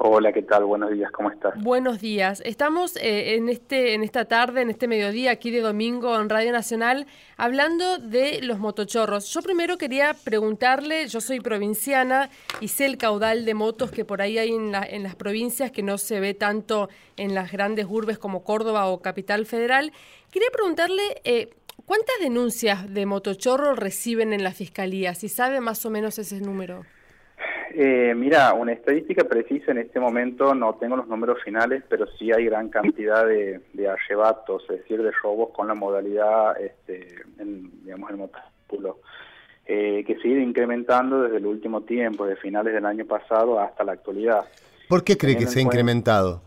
Hola, 0.00 0.32
¿qué 0.32 0.42
tal? 0.42 0.64
Buenos 0.64 0.92
días, 0.92 1.10
¿cómo 1.10 1.28
estás? 1.28 1.60
Buenos 1.60 2.00
días. 2.00 2.40
Estamos 2.44 2.94
eh, 2.98 3.34
en, 3.34 3.48
este, 3.48 3.94
en 3.94 4.04
esta 4.04 4.26
tarde, 4.26 4.60
en 4.60 4.70
este 4.70 4.86
mediodía 4.86 5.32
aquí 5.32 5.50
de 5.50 5.60
domingo 5.60 6.16
en 6.20 6.28
Radio 6.28 6.52
Nacional, 6.52 7.08
hablando 7.36 7.98
de 7.98 8.40
los 8.42 8.60
motochorros. 8.60 9.28
Yo 9.32 9.42
primero 9.42 9.76
quería 9.76 10.14
preguntarle, 10.14 11.08
yo 11.08 11.20
soy 11.20 11.40
provinciana 11.40 12.30
y 12.60 12.68
sé 12.68 12.86
el 12.86 12.96
caudal 12.96 13.44
de 13.44 13.54
motos 13.54 13.90
que 13.90 14.04
por 14.04 14.22
ahí 14.22 14.38
hay 14.38 14.52
en, 14.52 14.72
en 14.72 15.02
las 15.02 15.16
provincias, 15.16 15.72
que 15.72 15.82
no 15.82 15.98
se 15.98 16.20
ve 16.20 16.32
tanto 16.32 16.88
en 17.16 17.34
las 17.34 17.50
grandes 17.50 17.86
urbes 17.88 18.18
como 18.18 18.44
Córdoba 18.44 18.86
o 18.86 19.02
Capital 19.02 19.46
Federal. 19.46 19.92
Quería 20.30 20.48
preguntarle, 20.52 21.02
eh, 21.24 21.50
¿cuántas 21.86 22.14
denuncias 22.20 22.94
de 22.94 23.04
motochorro 23.04 23.74
reciben 23.74 24.32
en 24.32 24.44
la 24.44 24.52
Fiscalía? 24.52 25.16
Si 25.16 25.28
sabe 25.28 25.60
más 25.60 25.84
o 25.84 25.90
menos 25.90 26.20
ese 26.20 26.40
número. 26.40 26.84
Eh, 27.80 28.12
mira, 28.12 28.54
una 28.54 28.72
estadística 28.72 29.22
precisa 29.22 29.70
en 29.70 29.78
este 29.78 30.00
momento 30.00 30.52
no 30.52 30.74
tengo 30.74 30.96
los 30.96 31.06
números 31.06 31.40
finales, 31.44 31.84
pero 31.88 32.08
sí 32.18 32.32
hay 32.32 32.46
gran 32.46 32.70
cantidad 32.70 33.24
de, 33.24 33.60
de 33.72 33.88
arrebatos, 33.88 34.64
es 34.64 34.78
decir, 34.78 35.00
de 35.00 35.12
robos 35.22 35.50
con 35.50 35.68
la 35.68 35.74
modalidad, 35.74 36.60
este, 36.60 37.06
en, 37.38 37.70
digamos, 37.84 38.10
el 38.10 38.16
motóculo, 38.16 38.98
eh, 39.64 40.02
que 40.04 40.16
sigue 40.16 40.40
incrementando 40.40 41.22
desde 41.22 41.36
el 41.36 41.46
último 41.46 41.82
tiempo, 41.82 42.26
de 42.26 42.34
finales 42.34 42.74
del 42.74 42.84
año 42.84 43.06
pasado 43.06 43.60
hasta 43.60 43.84
la 43.84 43.92
actualidad. 43.92 44.44
¿Por 44.88 45.04
qué 45.04 45.16
cree 45.16 45.36
que 45.36 45.46
se 45.46 45.60
ha 45.60 45.62
incrementado? 45.62 46.42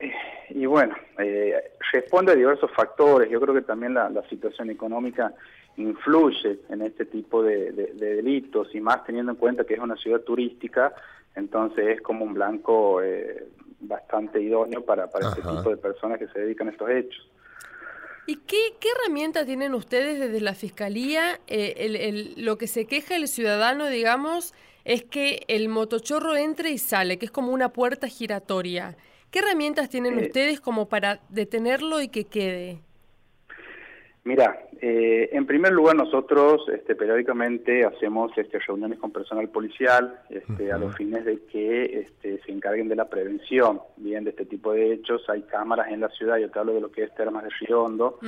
Eh, 0.00 0.10
y 0.50 0.66
bueno, 0.66 0.96
eh, 1.18 1.54
responde 1.92 2.32
a 2.32 2.34
diversos 2.34 2.68
factores. 2.72 3.30
Yo 3.30 3.40
creo 3.40 3.54
que 3.54 3.62
también 3.62 3.94
la, 3.94 4.10
la 4.10 4.28
situación 4.28 4.70
económica 4.70 5.32
influye 5.76 6.60
en 6.68 6.82
este 6.82 7.06
tipo 7.06 7.42
de, 7.42 7.72
delitos 7.72 8.74
y 8.74 8.80
más 8.80 9.04
teniendo 9.04 9.32
en 9.32 9.38
cuenta 9.38 9.64
que 9.64 9.74
es 9.74 9.80
una 9.80 9.96
ciudad 9.96 10.20
turística, 10.20 10.94
entonces 11.34 11.96
es 11.96 12.00
como 12.02 12.24
un 12.24 12.34
blanco 12.34 13.02
eh, 13.02 13.48
bastante 13.80 14.40
idóneo 14.40 14.84
para, 14.84 15.10
para 15.10 15.28
este 15.28 15.42
tipo 15.42 15.70
de 15.70 15.76
personas 15.76 16.18
que 16.18 16.28
se 16.28 16.40
dedican 16.40 16.68
a 16.68 16.72
estos 16.72 16.90
hechos. 16.90 17.28
¿Y 18.26 18.36
qué, 18.36 18.76
qué 18.78 18.88
herramientas 18.96 19.46
tienen 19.46 19.74
ustedes 19.74 20.20
desde 20.20 20.40
la 20.40 20.54
Fiscalía? 20.54 21.40
Eh, 21.48 21.74
el, 21.78 22.44
lo 22.44 22.56
que 22.56 22.68
se 22.68 22.86
queja 22.86 23.16
el 23.16 23.26
ciudadano, 23.26 23.88
digamos, 23.88 24.54
es 24.84 25.02
que 25.02 25.42
el 25.48 25.68
motochorro 25.68 26.36
entre 26.36 26.70
y 26.70 26.78
sale, 26.78 27.18
que 27.18 27.26
es 27.26 27.32
como 27.32 27.52
una 27.52 27.72
puerta 27.72 28.06
giratoria. 28.06 28.96
¿Qué 29.30 29.40
herramientas 29.40 29.88
tienen 29.88 30.18
eh, 30.18 30.26
ustedes 30.26 30.60
como 30.60 30.88
para 30.88 31.20
detenerlo 31.30 32.00
y 32.00 32.08
que 32.08 32.24
quede? 32.24 32.82
Mira, 34.24 34.68
eh, 34.80 35.30
en 35.32 35.46
primer 35.46 35.72
lugar 35.72 35.96
nosotros 35.96 36.68
este, 36.72 36.94
periódicamente 36.94 37.84
hacemos 37.84 38.30
este, 38.36 38.60
reuniones 38.60 39.00
con 39.00 39.10
personal 39.10 39.48
policial 39.48 40.20
este, 40.30 40.70
a 40.70 40.78
los 40.78 40.94
fines 40.94 41.24
de 41.24 41.42
que 41.46 42.06
este, 42.06 42.40
se 42.42 42.52
encarguen 42.52 42.88
de 42.88 42.94
la 42.94 43.08
prevención 43.08 43.80
bien 43.96 44.22
de 44.22 44.30
este 44.30 44.44
tipo 44.44 44.72
de 44.72 44.92
hechos. 44.92 45.28
Hay 45.28 45.42
cámaras 45.42 45.88
en 45.90 46.00
la 46.00 46.08
ciudad, 46.10 46.36
yo 46.36 46.50
te 46.50 46.58
hablo 46.58 46.72
de 46.72 46.80
lo 46.80 46.92
que 46.92 47.02
es 47.02 47.14
Termas 47.16 47.42
de 47.42 47.50
Riondo, 47.60 48.20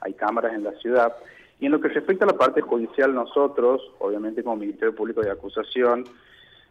hay 0.00 0.12
cámaras 0.14 0.52
en 0.52 0.64
la 0.64 0.72
ciudad. 0.72 1.14
Y 1.60 1.66
en 1.66 1.72
lo 1.72 1.80
que 1.80 1.88
respecta 1.88 2.26
a 2.26 2.28
la 2.28 2.36
parte 2.36 2.60
judicial, 2.60 3.14
nosotros, 3.14 3.80
obviamente 4.00 4.42
como 4.42 4.56
Ministerio 4.56 4.94
Público 4.94 5.22
de 5.22 5.30
Acusación, 5.30 6.04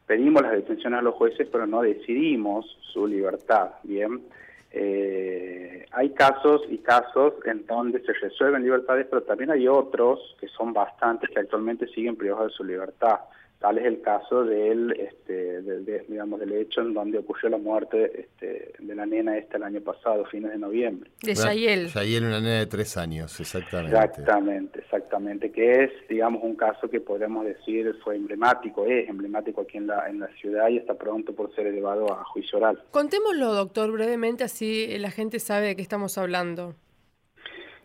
pedimos 0.05 0.43
las 0.43 0.51
detenciones 0.51 0.99
a 0.99 1.03
los 1.03 1.15
jueces, 1.15 1.47
pero 1.51 1.65
no 1.65 1.81
decidimos 1.81 2.77
su 2.93 3.07
libertad, 3.07 3.71
¿bien? 3.83 4.21
Eh, 4.71 5.85
hay 5.91 6.09
casos 6.11 6.61
y 6.69 6.79
casos 6.79 7.33
en 7.45 7.65
donde 7.65 8.01
se 8.01 8.13
resuelven 8.13 8.63
libertades, 8.63 9.07
pero 9.09 9.23
también 9.23 9.51
hay 9.51 9.67
otros, 9.67 10.35
que 10.39 10.47
son 10.49 10.73
bastantes, 10.73 11.29
que 11.29 11.39
actualmente 11.39 11.87
siguen 11.87 12.15
privados 12.15 12.51
de 12.51 12.57
su 12.57 12.63
libertad. 12.63 13.19
Tal 13.59 13.79
es 13.79 13.85
el 13.85 14.01
caso 14.01 14.43
del, 14.43 14.91
este, 14.91 15.61
digamos, 16.07 16.39
del 16.39 16.53
hecho 16.53 16.81
en 16.81 16.93
donde 16.93 17.17
ocurrió 17.17 17.49
la 17.49 17.57
muerte 17.57 18.11
este, 18.21 18.73
de 18.77 18.95
la 18.95 19.05
nena 19.05 19.35
esta 19.35 19.57
el 19.57 19.63
año 19.63 19.81
pasado, 19.81 20.25
fines 20.25 20.51
de 20.51 20.59
noviembre. 20.59 21.09
De 21.23 21.35
Sayel. 21.35 21.89
Sayel, 21.89 22.25
una 22.25 22.39
nena 22.39 22.59
de 22.59 22.67
tres 22.67 22.97
años, 22.97 23.39
exactamente. 23.39 23.97
Exactamente, 23.97 24.79
exactamente, 24.79 25.51
que 25.51 25.83
es, 25.85 25.91
digamos, 26.07 26.43
un 26.43 26.55
caso 26.55 26.87
que 26.87 26.99
podemos 26.99 27.45
decir 27.45 27.95
fue 28.03 28.15
emblemático, 28.15 28.85
es 28.85 29.09
emblemático 29.09 29.61
aquí 29.61 29.77
en 29.77 29.87
la, 29.87 30.07
en 30.07 30.19
la 30.19 30.27
ciudad 30.39 30.69
y 30.69 30.77
está 30.77 30.93
pronto 30.93 31.33
por 31.33 31.53
ser 31.55 31.65
elevado 31.65 32.11
a 32.13 32.23
juicio 32.25 32.59
oral. 32.59 32.83
Contémoslo, 32.91 33.53
doctor, 33.53 33.91
brevemente, 33.91 34.43
así 34.43 34.97
la 34.99 35.09
gente 35.09 35.39
sabe 35.39 35.67
de 35.67 35.75
qué 35.75 35.81
estamos 35.81 36.17
hablando. 36.19 36.75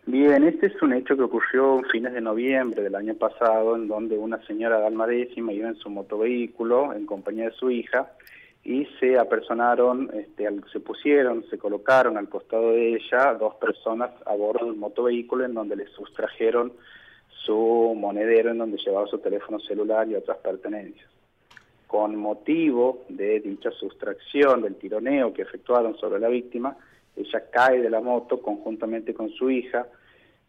Bien, 0.04 0.42
este 0.42 0.66
es 0.66 0.82
un 0.82 0.92
hecho 0.94 1.16
que 1.16 1.22
ocurrió 1.22 1.80
fines 1.92 2.12
de 2.12 2.20
noviembre 2.20 2.82
del 2.82 2.96
año 2.96 3.14
pasado, 3.14 3.76
en 3.76 3.86
donde 3.86 4.18
una 4.18 4.44
señora 4.46 4.80
de 4.80 4.86
alma 4.86 5.06
décima 5.06 5.52
iba 5.52 5.68
en 5.68 5.76
su 5.76 5.90
motovehículo 5.90 6.92
en 6.92 7.06
compañía 7.06 7.44
de 7.44 7.52
su 7.52 7.70
hija 7.70 8.10
y 8.64 8.84
se 8.98 9.16
apersonaron, 9.16 10.10
este, 10.12 10.48
se 10.72 10.80
pusieron, 10.80 11.44
se 11.48 11.56
colocaron 11.56 12.18
al 12.18 12.28
costado 12.28 12.72
de 12.72 12.96
ella 12.96 13.34
dos 13.34 13.54
personas 13.54 14.10
a 14.26 14.34
bordo 14.34 14.66
del 14.66 14.74
motovehículo 14.74 15.44
en 15.44 15.54
donde 15.54 15.76
le 15.76 15.86
sustrajeron 15.86 16.72
su 17.28 17.94
monedero 17.96 18.50
en 18.50 18.58
donde 18.58 18.78
llevaba 18.78 19.06
su 19.06 19.18
teléfono 19.18 19.60
celular 19.60 20.08
y 20.08 20.16
otras 20.16 20.38
pertenencias. 20.38 21.08
Con 21.86 22.16
motivo 22.16 23.04
de 23.08 23.38
dicha 23.38 23.70
sustracción, 23.70 24.62
del 24.62 24.74
tironeo 24.74 25.32
que 25.32 25.42
efectuaron 25.42 25.96
sobre 25.96 26.18
la 26.18 26.28
víctima, 26.28 26.76
ella 27.16 27.44
cae 27.50 27.80
de 27.80 27.90
la 27.90 28.00
moto 28.00 28.40
conjuntamente 28.40 29.14
con 29.14 29.30
su 29.30 29.50
hija, 29.50 29.86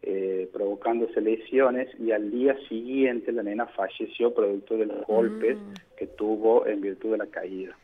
eh, 0.02 0.48
provocándose 0.52 1.20
lesiones 1.20 1.88
y 1.98 2.12
al 2.12 2.30
día 2.30 2.56
siguiente 2.68 3.32
la 3.32 3.42
nena 3.42 3.66
falleció 3.66 4.34
producto 4.34 4.76
de 4.76 4.86
los 4.86 5.06
golpes 5.06 5.56
mm. 5.56 5.96
que 5.96 6.06
tuvo 6.06 6.66
en 6.66 6.80
virtud 6.80 7.12
de 7.12 7.18
la 7.18 7.26
caída. 7.26 7.76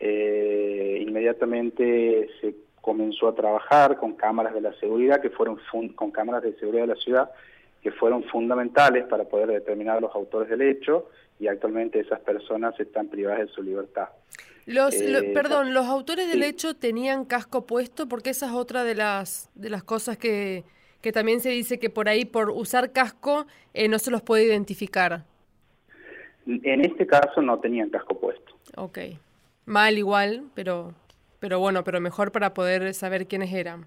Eh, 0.00 1.02
inmediatamente 1.06 2.28
se 2.40 2.54
comenzó 2.80 3.28
a 3.28 3.34
trabajar 3.34 3.96
con 3.96 4.14
cámaras 4.14 4.54
de 4.54 4.60
la 4.60 4.72
seguridad 4.74 5.20
que 5.20 5.30
fueron 5.30 5.58
con 5.94 6.10
cámaras 6.10 6.42
de 6.42 6.54
seguridad 6.54 6.84
de 6.84 6.94
la 6.94 7.00
ciudad 7.00 7.30
que 7.82 7.92
fueron 7.92 8.24
fundamentales 8.24 9.06
para 9.06 9.24
poder 9.24 9.48
determinar 9.48 9.98
a 9.98 10.00
los 10.00 10.14
autores 10.14 10.48
del 10.48 10.62
hecho 10.62 11.08
y 11.38 11.46
actualmente 11.46 12.00
esas 12.00 12.20
personas 12.20 12.78
están 12.80 13.08
privadas 13.08 13.40
de 13.40 13.48
su 13.48 13.62
libertad. 13.62 14.08
Los, 14.66 14.94
eh, 15.00 15.30
perdón, 15.32 15.72
los 15.72 15.86
autores 15.86 16.28
del 16.28 16.42
hecho 16.42 16.74
tenían 16.76 17.24
casco 17.24 17.64
puesto 17.64 18.08
porque 18.08 18.30
esa 18.30 18.46
es 18.46 18.52
otra 18.52 18.84
de 18.84 18.94
las 18.94 19.50
de 19.54 19.70
las 19.70 19.82
cosas 19.82 20.18
que, 20.18 20.64
que 21.00 21.12
también 21.12 21.40
se 21.40 21.50
dice 21.50 21.78
que 21.78 21.88
por 21.88 22.08
ahí 22.08 22.24
por 22.24 22.50
usar 22.50 22.92
casco 22.92 23.46
eh, 23.72 23.88
no 23.88 23.98
se 23.98 24.10
los 24.10 24.20
puede 24.20 24.44
identificar. 24.44 25.24
En 26.46 26.84
este 26.84 27.06
caso 27.06 27.40
no 27.40 27.58
tenían 27.60 27.90
casco 27.90 28.18
puesto. 28.18 28.52
Ok. 28.76 28.98
Mal 29.64 29.96
igual, 29.96 30.44
pero 30.54 30.94
pero 31.40 31.60
bueno, 31.60 31.84
pero 31.84 32.00
mejor 32.00 32.32
para 32.32 32.52
poder 32.52 32.92
saber 32.94 33.26
quiénes 33.26 33.52
eran. 33.52 33.86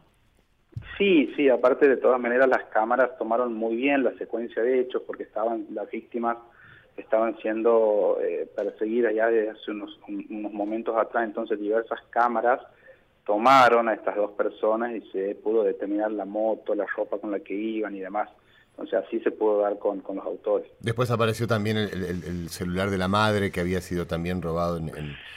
Sí, 0.97 1.33
sí, 1.35 1.49
aparte 1.49 1.87
de 1.87 1.97
todas 1.97 2.19
maneras 2.19 2.47
las 2.47 2.63
cámaras 2.65 3.17
tomaron 3.17 3.53
muy 3.53 3.75
bien 3.75 4.03
la 4.03 4.13
secuencia 4.17 4.61
de 4.61 4.81
hechos 4.81 5.01
porque 5.05 5.23
estaban 5.23 5.65
las 5.71 5.89
víctimas 5.89 6.37
estaban 6.97 7.37
siendo 7.37 8.17
eh, 8.21 8.47
perseguidas 8.55 9.13
ya 9.13 9.27
desde 9.27 9.51
hace 9.51 9.71
unos, 9.71 9.97
unos 10.07 10.53
momentos 10.53 10.95
atrás, 10.97 11.23
entonces 11.23 11.59
diversas 11.59 11.99
cámaras 12.09 12.59
tomaron 13.25 13.87
a 13.87 13.93
estas 13.93 14.15
dos 14.15 14.31
personas 14.31 14.93
y 14.95 15.01
se 15.11 15.35
pudo 15.35 15.63
determinar 15.63 16.11
la 16.11 16.25
moto, 16.25 16.75
la 16.75 16.85
ropa 16.95 17.17
con 17.17 17.31
la 17.31 17.39
que 17.39 17.53
iban 17.53 17.95
y 17.95 17.99
demás. 17.99 18.29
Entonces 18.71 19.03
así 19.05 19.19
se 19.19 19.31
pudo 19.31 19.61
dar 19.61 19.77
con, 19.77 19.99
con 19.99 20.15
los 20.15 20.25
autores. 20.25 20.67
Después 20.79 21.11
apareció 21.11 21.45
también 21.45 21.77
el, 21.77 22.49
celular 22.49 22.89
de 22.89 22.97
la 22.97 23.07
madre 23.07 23.51
que 23.51 23.59
había 23.59 23.81
sido 23.81 24.07
también 24.07 24.41
robado 24.41 24.77
en, 24.77 24.89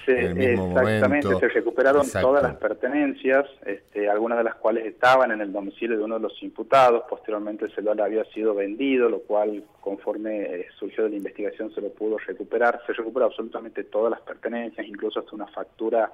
el 0.07 0.35
mismo 0.35 0.79
exactamente, 0.79 1.29
se 1.41 1.49
recuperaron 1.49 2.07
todas 2.11 2.43
las 2.43 2.57
pertenencias, 2.57 3.47
este, 3.67 4.09
algunas 4.09 4.39
de 4.39 4.45
las 4.45 4.55
cuales 4.57 4.87
estaban 4.87 5.31
en 5.31 5.41
el 5.41 5.53
domicilio 5.53 5.97
de 5.97 6.05
uno 6.05 6.17
de 6.17 6.21
los 6.21 6.43
imputados, 6.43 7.05
posteriormente 7.09 7.67
el 7.67 7.75
celular 7.75 8.03
había 8.03 8.25
sido 8.27 8.55
vendido, 8.55 9.09
lo 9.09 9.21
cual 9.21 9.65
conforme 9.81 10.43
eh, 10.43 10.67
surgió 10.79 11.05
de 11.05 11.11
la 11.11 11.17
investigación 11.17 11.75
se 11.75 11.81
lo 11.81 11.91
pudo 11.91 12.19
recuperar, 12.19 12.83
se 12.87 12.93
recuperó 12.93 13.27
absolutamente 13.27 13.85
todas 13.85 14.11
las 14.11 14.21
pertenencias, 14.21 14.87
incluso 14.87 15.21
hasta 15.21 15.35
una 15.35 15.47
factura 15.49 16.13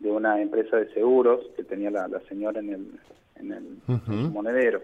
de 0.00 0.10
una 0.10 0.40
empresa 0.40 0.76
de 0.76 0.92
seguros 0.92 1.40
que 1.56 1.64
tenía 1.64 1.90
la 1.90 2.08
señora 2.28 2.60
en 2.60 2.70
el, 2.70 3.00
en 3.40 3.52
el 3.52 4.30
monedero. 4.30 4.82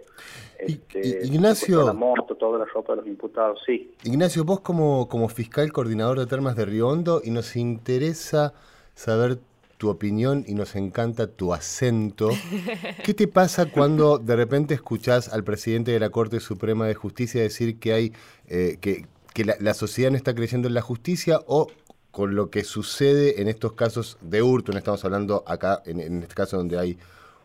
Este, 0.58 1.26
Ignacio, 1.26 1.84
la 1.84 1.92
moto, 1.92 2.34
toda 2.36 2.58
la 2.58 2.64
ropa 2.66 2.92
de 2.92 2.98
los 2.98 3.06
imputados, 3.06 3.60
sí. 3.66 3.94
Ignacio, 4.04 4.44
vos 4.44 4.60
como, 4.60 5.08
como 5.08 5.28
fiscal 5.28 5.72
coordinador 5.72 6.18
de 6.18 6.26
Termas 6.26 6.56
de 6.56 6.64
Río 6.64 6.88
Hondo 6.88 7.20
y 7.24 7.30
nos 7.30 7.56
interesa 7.56 8.54
saber 8.94 9.38
tu 9.78 9.88
opinión 9.88 10.44
y 10.46 10.54
nos 10.54 10.76
encanta 10.76 11.26
tu 11.26 11.52
acento. 11.52 12.30
¿Qué 13.04 13.14
te 13.14 13.26
pasa 13.26 13.70
cuando 13.70 14.18
de 14.18 14.36
repente 14.36 14.74
escuchás 14.74 15.32
al 15.32 15.42
presidente 15.42 15.90
de 15.90 15.98
la 15.98 16.10
Corte 16.10 16.38
Suprema 16.38 16.86
de 16.86 16.94
Justicia 16.94 17.42
decir 17.42 17.80
que 17.80 17.92
hay 17.92 18.12
eh, 18.46 18.78
que, 18.80 19.06
que 19.34 19.44
la, 19.44 19.74
sociedad 19.74 20.10
no 20.10 20.16
está 20.16 20.34
creyendo 20.34 20.68
en 20.68 20.74
la 20.74 20.82
justicia 20.82 21.40
o 21.46 21.66
con 22.12 22.36
lo 22.36 22.50
que 22.50 22.62
sucede 22.62 23.40
en 23.42 23.48
estos 23.48 23.72
casos 23.72 24.18
de 24.20 24.42
hurto, 24.42 24.70
no 24.70 24.78
estamos 24.78 25.04
hablando 25.04 25.42
acá, 25.46 25.82
en, 25.86 25.98
en 25.98 26.22
este 26.22 26.34
caso 26.34 26.56
donde 26.58 26.78
hay 26.78 26.98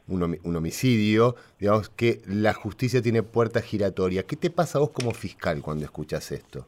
un, 0.10 0.56
homicidio, 0.56 1.36
digamos 1.60 1.90
que 1.90 2.22
la 2.28 2.54
justicia 2.54 3.02
tiene 3.02 3.24
puerta 3.24 3.62
giratoria. 3.62 4.24
¿Qué 4.24 4.36
te 4.36 4.50
pasa 4.50 4.78
a 4.78 4.82
vos 4.82 4.92
como 4.92 5.12
fiscal 5.12 5.62
cuando 5.62 5.86
escuchas 5.86 6.32
esto? 6.32 6.66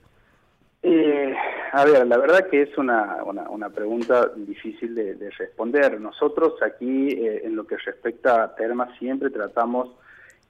Eh, 0.82 1.34
a 1.72 1.86
ver, 1.86 2.06
la 2.08 2.18
verdad 2.18 2.50
que 2.50 2.63
es 2.63 2.77
una, 2.77 3.18
una, 3.50 3.70
pregunta 3.70 4.32
difícil 4.36 4.96
de, 4.96 5.29
responder. 5.38 6.00
Nosotros 6.00 6.53
aquí, 6.62 7.12
eh, 7.12 7.41
en 7.46 7.56
lo 7.56 7.65
que 7.65 7.77
respecta 7.77 8.44
a 8.44 8.56
Terma, 8.56 8.96
siempre 8.98 9.29
tratamos, 9.29 9.89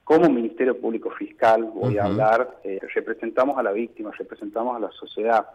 como 0.04 0.30
Ministerio 0.30 0.80
Público 0.80 1.12
Fiscal, 1.12 1.64
voy 1.64 1.98
a 1.98 2.06
hablar, 2.06 2.60
eh, 2.64 2.80
representamos 2.96 3.58
a 3.60 3.64
la 3.64 3.72
víctima, 3.72 4.12
representamos 4.18 4.76
a 4.76 4.80
la 4.80 4.92
sociedad 4.92 5.46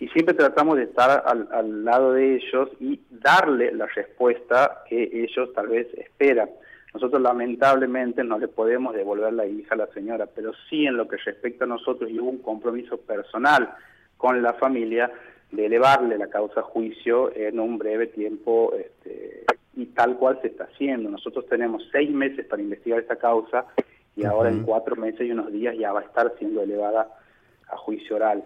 y 0.00 0.08
siempre 0.08 0.34
tratamos 0.34 0.78
de 0.78 0.84
estar 0.84 1.22
al, 1.26 1.46
al, 1.52 1.84
lado 1.84 2.14
de 2.14 2.36
ellos 2.36 2.70
y 2.80 2.98
darle 3.10 3.70
la 3.72 3.86
respuesta 3.86 4.82
que 4.88 5.10
ellos 5.12 5.52
tal 5.54 5.68
vez 5.68 5.86
esperan. 5.92 6.48
Nosotros 6.94 7.20
lamentablemente 7.20 8.24
no 8.24 8.38
le 8.38 8.48
podemos 8.48 8.94
devolver 8.94 9.32
la 9.34 9.46
hija 9.46 9.74
a 9.74 9.78
la 9.78 9.86
señora, 9.88 10.26
pero 10.26 10.52
sí 10.68 10.86
en 10.86 10.96
lo 10.96 11.06
que 11.06 11.18
respecta 11.18 11.64
a 11.64 11.68
nosotros 11.68 12.10
y 12.10 12.18
hubo 12.18 12.30
un 12.30 12.38
compromiso 12.38 12.96
personal 12.96 13.74
con 14.16 14.42
la 14.42 14.54
familia 14.54 15.12
de 15.52 15.66
elevarle 15.66 16.16
la 16.16 16.28
causa 16.28 16.60
a 16.60 16.64
juicio 16.64 17.34
en 17.36 17.60
un 17.60 17.76
breve 17.76 18.06
tiempo 18.06 18.72
este, 18.74 19.44
y 19.76 19.84
tal 19.86 20.16
cual 20.16 20.38
se 20.40 20.48
está 20.48 20.64
haciendo. 20.64 21.10
Nosotros 21.10 21.46
tenemos 21.46 21.86
seis 21.92 22.10
meses 22.10 22.46
para 22.46 22.62
investigar 22.62 23.00
esta 23.00 23.16
causa 23.16 23.66
y 24.16 24.24
ahora 24.24 24.48
en 24.48 24.62
cuatro 24.62 24.96
meses 24.96 25.20
y 25.20 25.30
unos 25.30 25.52
días 25.52 25.76
ya 25.78 25.92
va 25.92 26.00
a 26.00 26.04
estar 26.04 26.32
siendo 26.38 26.62
elevada 26.62 27.06
a 27.68 27.76
juicio 27.76 28.16
oral. 28.16 28.42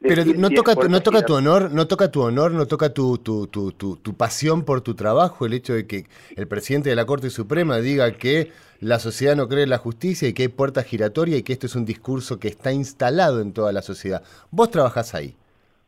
Pero 0.00 0.24
no 0.24 0.48
toca, 0.48 0.74
no 0.88 1.02
toca 1.02 1.22
tu 1.22 1.34
honor, 1.34 1.70
no 1.72 1.86
toca 1.86 2.10
tu 2.10 2.22
honor, 2.22 2.52
no 2.52 2.66
toca 2.66 2.94
tu, 2.94 3.18
tu, 3.18 3.46
tu, 3.46 3.72
tu, 3.72 4.14
pasión 4.14 4.64
por 4.64 4.80
tu 4.80 4.94
trabajo, 4.94 5.44
el 5.44 5.52
hecho 5.52 5.74
de 5.74 5.86
que 5.86 6.06
el 6.36 6.48
presidente 6.48 6.88
de 6.88 6.96
la 6.96 7.04
Corte 7.04 7.28
Suprema 7.28 7.78
diga 7.78 8.10
que 8.12 8.50
la 8.80 8.98
sociedad 8.98 9.36
no 9.36 9.46
cree 9.46 9.64
en 9.64 9.70
la 9.70 9.76
justicia 9.76 10.26
y 10.26 10.32
que 10.32 10.44
hay 10.44 10.48
puerta 10.48 10.82
giratoria 10.82 11.36
y 11.36 11.42
que 11.42 11.52
esto 11.52 11.66
es 11.66 11.74
un 11.74 11.84
discurso 11.84 12.38
que 12.38 12.48
está 12.48 12.72
instalado 12.72 13.42
en 13.42 13.52
toda 13.52 13.72
la 13.72 13.82
sociedad. 13.82 14.22
Vos 14.50 14.70
trabajás 14.70 15.14
ahí. 15.14 15.36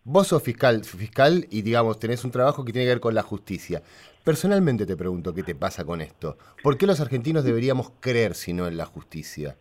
Vos 0.05 0.29
sos 0.29 0.43
fiscal, 0.43 0.85
fiscal 0.85 1.47
y 1.51 1.63
digamos 1.63 1.99
tenés 1.99 2.25
un 2.25 2.33
trabajo 2.33 2.65
que 2.65 2.73
tiene 2.73 2.87
que 2.87 2.91
ver 2.91 3.01
con 3.01 3.15
la 3.15 3.23
justicia. 3.23 3.83
Personalmente 4.25 4.85
te 4.85 4.97
pregunto 4.97 5.33
qué 5.33 5.43
te 5.43 5.55
pasa 5.55 5.85
con 5.85 6.03
esto. 6.03 6.37
¿Por 6.63 6.77
qué 6.77 6.87
los 6.87 7.01
argentinos 7.01 7.45
deberíamos 7.45 7.93
creer 8.01 8.35
si 8.35 8.53
no 8.53 8.67
en 8.67 8.77
la 8.77 8.85
justicia? 8.85 9.57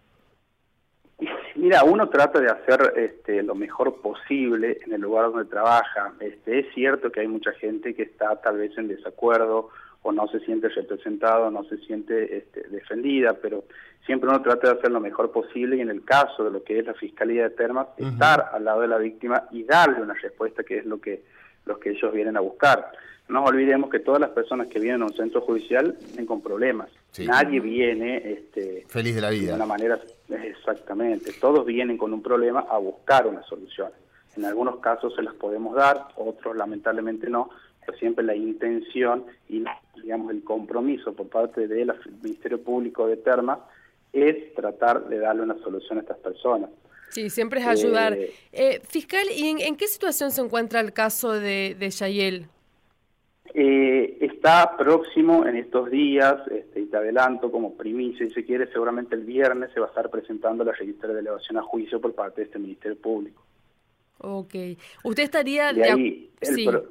Mira, 1.62 1.84
uno 1.84 2.10
trata 2.10 2.40
de 2.40 2.48
hacer 2.48 2.94
este, 2.96 3.44
lo 3.44 3.54
mejor 3.54 4.02
posible 4.02 4.80
en 4.84 4.94
el 4.94 5.02
lugar 5.02 5.26
donde 5.32 5.46
trabaja. 5.46 6.12
Este, 6.20 6.58
es 6.58 6.74
cierto 6.74 7.12
que 7.12 7.20
hay 7.20 7.28
mucha 7.28 7.52
gente 7.52 7.94
que 7.94 8.02
está 8.02 8.36
tal 8.42 8.58
vez 8.58 8.76
en 8.80 8.88
desacuerdo 8.88 9.70
o 10.02 10.12
no 10.12 10.28
se 10.30 10.40
siente 10.40 10.70
representado, 10.70 11.52
no 11.52 11.64
se 11.66 11.78
siente 11.78 12.36
este, 12.36 12.68
defendida, 12.70 13.36
pero 13.40 13.66
siempre 14.08 14.28
uno 14.28 14.42
trata 14.42 14.70
de 14.70 14.80
hacer 14.80 14.90
lo 14.90 15.00
mejor 15.00 15.32
posible 15.32 15.78
y 15.78 15.82
en 15.82 15.92
el 15.92 16.04
caso 16.04 16.44
de 16.44 16.50
lo 16.50 16.64
que 16.64 16.80
es 16.80 16.86
la 16.88 16.96
Fiscalía 16.96 17.44
de 17.44 17.52
Termas, 17.52 17.90
estar 17.96 18.50
al 18.52 18.66
lado 18.66 18.82
de 18.82 18.88
la 18.88 18.98
víctima 18.98 19.44
y 19.52 19.64
darle 19.64 20.02
una 20.02 20.16
respuesta 20.16 20.64
que 20.64 20.80
es 20.80 20.86
lo 20.88 21.00
que, 21.00 21.22
los 21.68 21.78
que 21.78 21.92
ellos 21.92 22.12
vienen 22.12 22.38
a 22.38 22.40
buscar. 22.40 22.92
No 23.32 23.40
nos 23.40 23.50
olvidemos 23.50 23.90
que 23.90 24.00
todas 24.00 24.20
las 24.20 24.32
personas 24.32 24.68
que 24.68 24.78
vienen 24.78 25.04
a 25.04 25.06
un 25.06 25.14
centro 25.14 25.40
judicial 25.40 25.96
vienen 26.08 26.26
con 26.26 26.42
problemas. 26.42 26.90
Nadie 27.20 27.62
viene 27.62 28.18
este, 28.30 28.84
feliz 28.90 29.16
de 29.16 29.22
la 29.22 29.30
vida. 29.30 29.52
De 29.52 29.56
una 29.56 29.66
manera 29.66 30.02
exactamente. 30.30 31.32
Todos 31.40 31.66
vienen 31.66 31.98
con 31.98 32.14
un 32.14 32.22
problema 32.22 32.66
a 32.70 32.78
buscar 32.78 33.28
una 33.28 33.42
solución. 33.44 33.90
En 34.36 34.44
algunos 34.44 34.82
casos 34.82 35.16
se 35.16 35.22
las 35.22 35.34
podemos 35.36 35.74
dar, 35.76 36.10
otros 36.18 36.58
lamentablemente 36.58 37.30
no, 37.30 37.50
pero 37.86 37.98
siempre 37.98 38.26
la 38.26 38.36
intención 38.36 39.24
y 39.48 39.64
digamos 40.02 40.32
el 40.32 40.44
compromiso 40.44 41.14
por 41.14 41.30
parte 41.30 41.70
del 41.70 41.94
Ministerio 42.22 42.62
Público 42.62 43.08
de 43.08 43.16
Termas 43.16 43.60
es 44.12 44.54
tratar 44.56 45.08
de 45.08 45.20
darle 45.20 45.44
una 45.44 45.58
solución 45.60 46.00
a 46.00 46.02
estas 46.02 46.18
personas. 46.18 46.70
Sí, 47.12 47.30
siempre 47.30 47.62
es 47.62 47.68
ayudar. 47.68 48.12
Eh, 48.12 48.34
eh, 48.52 48.82
fiscal, 48.86 49.26
¿y 49.34 49.48
en, 49.48 49.78
qué 49.78 49.88
situación 49.88 50.32
se 50.32 50.42
encuentra 50.42 50.82
el 50.82 50.92
caso 50.92 51.32
de, 51.32 51.78
de 51.80 51.90
Yayel? 51.90 52.48
Eh, 53.54 54.18
está 54.22 54.78
próximo 54.78 55.46
en 55.46 55.58
estos 55.58 55.92
días, 55.92 56.36
este, 56.50 56.82
y 56.82 56.86
te 56.86 56.98
adelanto 56.98 57.52
como 57.52 57.76
primicia, 57.76 58.26
si 58.28 58.34
se 58.34 58.46
quiere, 58.46 58.72
seguramente 58.72 59.16
el 59.16 59.24
viernes 59.24 59.72
se 59.74 59.80
va 59.80 59.88
a 59.88 59.90
estar 59.90 60.10
presentando 60.10 60.64
la 60.64 60.72
registra 60.72 61.14
de 61.14 61.20
elevación 61.20 61.58
a 61.58 61.64
juicio 61.64 62.00
por 62.00 62.14
parte 62.14 62.42
de 62.42 62.46
este 62.46 62.60
Ministerio 62.60 62.98
Público. 62.98 63.44
Ok. 64.24 64.54
¿Usted 65.04 65.24
estaría 65.24 65.74
de, 65.74 65.84
ahí, 65.84 66.30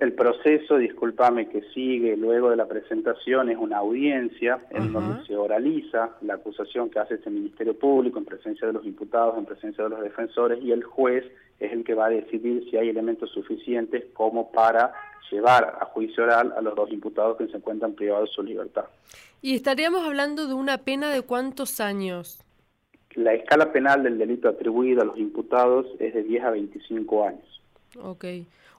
el, 0.01 0.13
proceso, 0.15 0.77
discúlpame, 0.77 1.49
que 1.49 1.63
sigue 1.73 2.17
luego 2.17 2.51
de 2.51 2.57
la 2.57 2.67
presentación 2.67 3.51
es 3.51 3.57
una 3.57 3.79
audiencia 3.79 4.59
en 4.71 4.93
donde 4.93 5.25
se 5.27 5.37
oraliza 5.37 6.17
la 6.23 6.35
acusación 6.35 6.91
que 6.91 6.99
hace 6.99 7.15
este 7.15 7.31
Ministerio 7.31 7.79
Público 7.79 8.19
en 8.19 8.25
presencia 8.25 8.67
de 8.67 8.73
los 8.73 8.85
imputados, 8.85 9.39
en 9.39 9.45
presencia 9.47 9.85
de 9.85 9.91
los 9.91 10.03
defensores, 10.03 10.61
y 10.61 10.73
el 10.73 10.83
juez 10.83 11.25
es 11.61 11.73
el 11.73 11.85
que 11.85 11.95
va 11.95 12.07
a 12.07 12.11
decidir 12.11 12.69
si 12.69 12.77
hay 12.77 12.89
elementos 12.89 13.31
suficientes 13.31 14.07
como 14.13 14.51
para 14.51 14.93
llevar 15.31 15.79
a 15.81 15.85
juicio 15.87 16.25
oral 16.25 16.53
a 16.57 16.61
los 16.61 16.75
dos 16.75 16.91
imputados 16.91 17.37
que 17.37 17.47
se 17.49 17.57
encuentran 17.57 17.95
privados 17.95 18.29
de 18.31 18.35
su 18.35 18.43
libertad. 18.43 18.85
¿Y 19.43 19.55
estaríamos 19.55 20.05
hablando 20.05 20.47
de 20.47 20.55
una 20.55 20.79
pena 20.79 21.11
de 21.11 21.23
cuántos 21.23 21.81
años? 21.81 22.43
La 23.15 23.33
escala 23.35 23.73
penal 23.73 24.03
del 24.03 24.19
delito 24.19 24.49
atribuido 24.49 25.03
a 25.03 25.05
los 25.05 25.19
imputados 25.19 25.87
es 25.99 26.15
de 26.15 26.23
10 26.23 26.45
a 26.45 26.51
25 26.51 27.25
años. 27.27 27.63
Ok. 28.01 28.25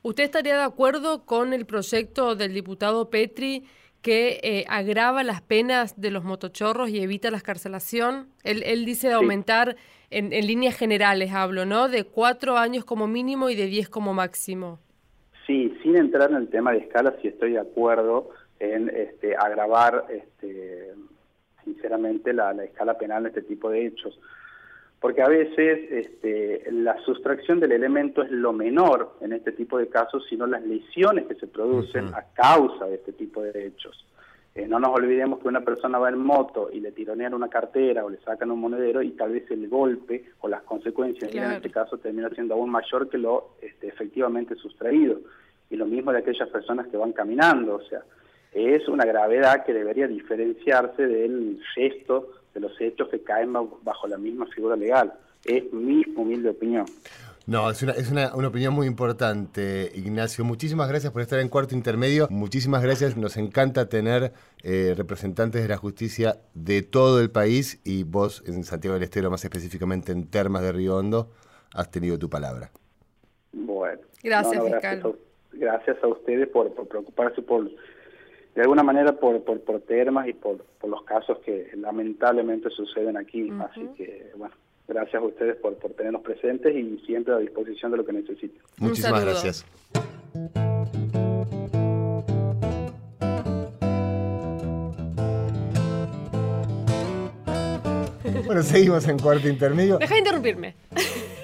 ¿Usted 0.04 0.24
estaría 0.24 0.56
de 0.56 0.64
acuerdo 0.64 1.26
con 1.26 1.54
el 1.54 1.66
proyecto 1.66 2.36
del 2.36 2.54
diputado 2.54 3.10
Petri 3.10 3.66
que 4.02 4.40
eh, 4.42 4.66
agrava 4.68 5.24
las 5.24 5.42
penas 5.42 6.00
de 6.00 6.12
los 6.12 6.24
motochorros 6.24 6.90
y 6.90 7.02
evita 7.02 7.30
la 7.30 7.38
escarcelación? 7.38 8.30
Él, 8.44 8.64
él 8.66 8.86
dice 8.86 9.10
de 9.10 9.14
aumentar, 9.16 9.76
en, 10.10 10.34
en 10.34 10.48
líneas 10.48 10.76
generales 10.76 11.34
hablo, 11.34 11.66
¿no? 11.66 11.88
De 11.88 12.04
cuatro 12.04 12.58
años 12.58 12.86
como 12.86 13.08
mínimo 13.08 13.50
y 13.50 13.56
de 13.56 13.68
10 13.68 13.90
como 13.90 14.14
máximo. 14.14 14.80
Sí, 15.52 15.78
sin 15.84 15.98
entrar 15.98 16.30
en 16.32 16.38
el 16.38 16.48
tema 16.48 16.72
de 16.72 16.78
escala, 16.78 17.14
sí 17.22 17.28
estoy 17.28 17.52
de 17.52 17.60
acuerdo 17.60 18.30
en 18.58 18.88
este, 18.88 19.36
agravar 19.36 20.06
este, 20.10 20.94
sinceramente 21.66 22.32
la, 22.32 22.52
escala 22.64 22.98
penal 22.98 23.24
de 23.24 23.30
este 23.30 23.42
tipo 23.42 23.70
de 23.70 23.86
hechos. 23.86 24.18
Porque 25.02 25.22
a 25.22 25.28
veces 25.28 25.92
este, 25.92 26.72
la 26.72 26.98
sustracción 27.04 27.60
del 27.60 27.74
elemento 27.74 28.24
es 28.24 28.32
lo 28.32 28.54
menor 28.54 29.18
en 29.20 29.34
este 29.34 29.52
tipo 29.52 29.78
de 29.78 29.90
casos, 29.90 30.26
sino 30.30 30.48
las 30.48 30.64
lesiones 30.64 31.28
que 31.28 31.36
se 31.36 31.48
producen 31.48 32.14
a 32.14 32.24
causa 32.34 32.86
de 32.86 32.96
este 32.96 33.12
tipo 33.12 33.42
de 33.42 33.68
hechos. 33.68 34.06
Eh, 34.56 34.68
no 34.70 34.80
nos 34.80 34.92
olvidemos 34.92 35.40
que 35.40 35.50
una 35.50 35.66
persona 35.66 36.00
va 36.00 36.08
en 36.08 36.20
moto 36.20 36.70
y 36.72 36.80
le 36.80 36.94
tironean 36.94 37.34
una 37.34 37.50
cartera 37.50 38.06
o 38.06 38.10
le 38.10 38.22
sacan 38.22 38.52
un 38.52 38.62
monedero 38.62 39.02
y 39.02 39.12
tal 39.12 39.34
vez 39.34 39.52
el 39.52 39.68
golpe 39.68 40.24
o 40.40 40.48
las 40.48 40.62
consecuencias 40.62 41.36
en 41.36 41.52
este 41.52 41.72
caso 41.72 41.98
termina 41.98 42.30
siendo 42.30 42.54
aún 42.54 42.70
mayor 42.70 43.10
que 43.10 43.18
lo 43.18 43.56
este, 43.62 43.90
efectivamente 43.90 44.56
sustraído. 44.56 45.20
Y 45.72 45.78
lo 45.78 45.86
mismo 45.86 46.12
de 46.12 46.20
aquellas 46.20 46.50
personas 46.50 46.88
que 46.88 46.98
van 46.98 47.14
caminando, 47.14 47.76
o 47.78 47.82
sea, 47.82 48.04
es 48.52 48.88
una 48.88 49.06
gravedad 49.06 49.66
que 49.66 49.74
debería 49.74 50.08
diferenciarse 50.08 51.08
del 51.08 51.60
gesto 51.74 52.30
de 52.54 52.60
los 52.60 52.80
hechos 52.80 53.08
que 53.10 53.22
caen 53.24 53.54
bajo 53.54 54.08
la 54.08 54.18
misma 54.18 54.46
figura 54.48 54.76
legal. 54.76 55.14
Es 55.46 55.72
mi 55.72 56.04
humilde 56.16 56.50
opinión. 56.50 56.86
No, 57.48 57.72
es, 57.72 57.82
una, 57.82 57.94
es 57.94 58.12
una, 58.12 58.28
opinión 58.28 58.74
muy 58.74 58.86
importante, 58.86 59.92
Ignacio. 59.96 60.46
Muchísimas 60.46 60.88
gracias 60.90 61.12
por 61.12 61.22
estar 61.22 61.40
en 61.40 61.50
Cuarto 61.50 61.74
Intermedio. 61.74 62.28
Muchísimas 62.30 62.84
gracias. 62.84 63.18
Nos 63.18 63.36
encanta 63.38 63.90
tener 63.90 64.34
eh, 64.64 64.94
representantes 64.96 65.62
de 65.64 65.68
la 65.68 65.78
justicia 65.78 66.38
de 66.54 66.84
todo 66.84 67.20
el 67.20 67.32
país 67.32 67.82
y 67.84 68.04
vos 68.04 68.44
en 68.46 68.64
Santiago 68.64 68.94
del 68.94 69.04
Estero, 69.04 69.32
más 69.32 69.44
específicamente 69.44 70.12
en 70.12 70.28
Termas 70.28 70.62
de 70.62 70.72
Río 70.72 70.98
Hondo, 70.98 71.32
has 71.74 71.90
tenido 71.90 72.20
tu 72.20 72.30
palabra. 72.30 72.70
Bueno. 73.54 74.02
Gracias, 74.24 74.64
fiscal. 74.64 75.00
Gracias 75.00 75.31
a, 75.54 76.08
ustedes 76.08 76.48
por, 76.50 76.74
preocuparse 76.88 77.42
por, 77.42 77.70
de 78.56 78.62
alguna 78.62 78.84
manera, 78.84 79.14
por, 79.14 79.44
por, 79.44 79.82
Termas 79.82 80.28
y 80.28 80.34
por, 80.34 80.58
por 80.80 80.90
los 80.90 81.04
casos 81.04 81.40
que 81.40 81.72
lamentablemente 81.76 82.70
suceden 82.70 83.18
aquí. 83.18 83.52
Así 83.60 83.88
que, 83.96 84.32
bueno 84.36 84.56
Gracias 84.92 85.24
a 85.24 85.26
ustedes 85.26 85.56
por, 85.56 85.76
por 85.76 85.94
tenernos 85.94 86.22
presentes 86.22 86.76
y 86.76 87.00
siempre 87.06 87.34
a 87.34 87.38
disposición 87.38 87.92
de 87.92 87.98
lo 87.98 88.06
que 88.06 88.12
necesiten. 88.12 88.60
Muchísimas 88.78 89.24
gracias. 89.24 89.66
Bueno, 98.46 98.64
seguimos 98.64 99.08
en 99.08 99.18
cuarto 99.18 99.48
intermedio. 99.48 99.98
Deja 99.98 100.14
de 100.14 100.20
interrumpirme. 100.20 100.76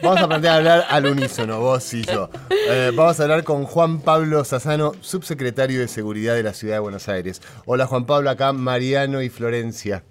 Vamos 0.04 0.22
a 0.22 0.26
aprender 0.26 0.52
a 0.52 0.56
hablar 0.56 0.86
al 0.90 1.06
unísono, 1.06 1.60
vos 1.60 1.94
y 1.94 2.04
yo. 2.04 2.30
Eh, 2.70 2.92
vamos 2.96 3.20
a 3.20 3.24
hablar 3.24 3.44
con 3.44 3.64
Juan 3.64 4.02
Pablo 4.02 4.44
Sassano, 4.44 4.94
subsecretario 5.02 5.80
de 5.80 5.88
Seguridad 5.88 6.36
de 6.36 6.44
la 6.44 6.54
Ciudad 6.54 6.76
de 6.76 6.80
Buenos 6.80 7.10
Aires. 7.10 7.42
Hola 7.66 7.88
Juan 7.88 8.06
Pablo, 8.06 8.30
acá 8.30 8.54
Mariano 8.54 9.22
y 9.22 9.30
Florencia. 9.30 10.04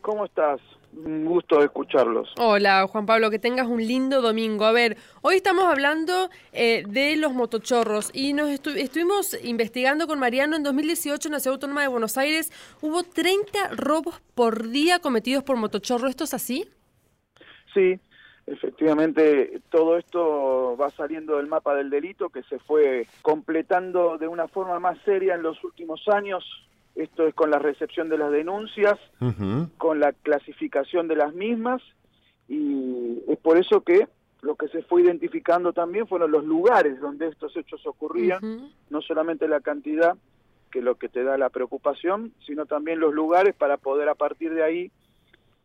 ¿Cómo 0.00 0.24
estás? 0.24 0.60
Un 0.92 1.24
gusto 1.24 1.60
escucharlos. 1.62 2.32
Hola, 2.38 2.86
Juan 2.86 3.06
Pablo, 3.06 3.30
que 3.30 3.38
tengas 3.38 3.66
un 3.66 3.84
lindo 3.84 4.22
domingo. 4.22 4.64
A 4.64 4.72
ver, 4.72 4.96
hoy 5.22 5.36
estamos 5.36 5.64
hablando 5.64 6.30
eh, 6.52 6.84
de 6.88 7.16
los 7.16 7.32
motochorros 7.32 8.10
y 8.12 8.32
nos 8.32 8.48
estuvimos 8.50 9.36
investigando 9.42 10.06
con 10.06 10.18
Mariano 10.18 10.56
en 10.56 10.62
2018 10.62 11.28
en 11.28 11.32
la 11.32 11.40
Ciudad 11.40 11.54
Autónoma 11.54 11.82
de 11.82 11.88
Buenos 11.88 12.16
Aires. 12.16 12.52
Hubo 12.80 13.02
30 13.02 13.70
robos 13.76 14.20
por 14.34 14.68
día 14.68 15.00
cometidos 15.00 15.42
por 15.42 15.56
motochorros. 15.56 16.10
¿Esto 16.10 16.24
es 16.24 16.34
así? 16.34 16.68
Sí, 17.72 17.98
efectivamente 18.46 19.60
todo 19.70 19.96
esto 19.96 20.76
va 20.76 20.90
saliendo 20.90 21.36
del 21.36 21.46
mapa 21.46 21.74
del 21.74 21.90
delito 21.90 22.30
que 22.30 22.42
se 22.44 22.58
fue 22.58 23.06
completando 23.22 24.18
de 24.18 24.28
una 24.28 24.48
forma 24.48 24.78
más 24.80 24.98
seria 25.04 25.34
en 25.34 25.42
los 25.42 25.62
últimos 25.64 26.06
años. 26.08 26.44
Esto 26.94 27.26
es 27.26 27.34
con 27.34 27.50
la 27.50 27.58
recepción 27.58 28.08
de 28.08 28.18
las 28.18 28.30
denuncias, 28.30 28.98
con 29.78 29.98
la 29.98 30.12
clasificación 30.12 31.08
de 31.08 31.16
las 31.16 31.34
mismas, 31.34 31.82
y 32.48 33.20
es 33.26 33.38
por 33.38 33.58
eso 33.58 33.80
que 33.80 34.06
lo 34.42 34.54
que 34.56 34.68
se 34.68 34.82
fue 34.82 35.02
identificando 35.02 35.72
también 35.72 36.06
fueron 36.06 36.30
los 36.30 36.44
lugares 36.44 37.00
donde 37.00 37.28
estos 37.28 37.56
hechos 37.56 37.84
ocurrían, 37.86 38.70
no 38.90 39.00
solamente 39.00 39.48
la 39.48 39.60
cantidad, 39.60 40.16
que 40.70 40.80
es 40.80 40.84
lo 40.84 40.96
que 40.96 41.08
te 41.08 41.24
da 41.24 41.38
la 41.38 41.50
preocupación, 41.50 42.32
sino 42.46 42.66
también 42.66 43.00
los 43.00 43.14
lugares 43.14 43.54
para 43.54 43.76
poder 43.76 44.08
a 44.08 44.14
partir 44.14 44.52
de 44.54 44.62
ahí 44.62 44.92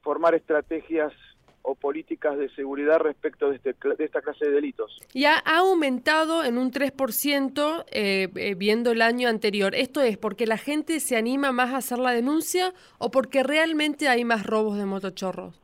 formar 0.02 0.34
estrategias 0.34 1.14
o 1.62 1.76
políticas 1.76 2.38
de 2.38 2.50
seguridad 2.50 3.00
respecto 3.00 3.50
de, 3.50 3.58
este, 3.58 3.74
de 3.74 4.06
esta 4.06 4.22
clase 4.22 4.46
de 4.46 4.52
delitos. 4.52 5.00
Ya 5.14 5.36
ha 5.46 5.60
aumentado 5.60 6.44
en 6.44 6.58
un 6.58 6.72
3% 6.72 7.86
eh, 7.92 8.30
eh, 8.36 8.56
viendo 8.56 8.92
el 8.92 9.02
año 9.02 9.30
anterior. 9.30 9.76
¿Esto 9.76 10.02
es 10.02 10.18
porque 10.18 10.46
la 10.46 10.58
gente 10.58 11.00
se 11.00 11.18
anima 11.18 11.52
más 11.52 11.74
a 11.74 11.78
hacer 11.78 12.00
la 12.00 12.12
denuncia 12.12 12.74
o 12.98 13.12
porque 13.12 13.44
realmente 13.44 14.08
hay 14.08 14.26
más 14.26 14.46
robos 14.46 14.78
de 14.78 14.86
motochorros? 14.86 15.60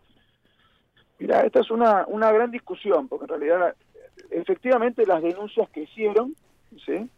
Mira, 1.20 1.42
esta 1.42 1.62
es 1.62 1.72
una, 1.72 2.06
una 2.08 2.32
gran 2.32 2.52
discusión, 2.52 3.08
porque 3.08 3.26
en 3.26 3.40
realidad 3.40 3.76
efectivamente 4.32 5.06
las 5.06 5.22
denuncias 5.22 5.70
que 5.70 5.82
hicieron, 5.82 6.36
¿sí? 6.86 7.10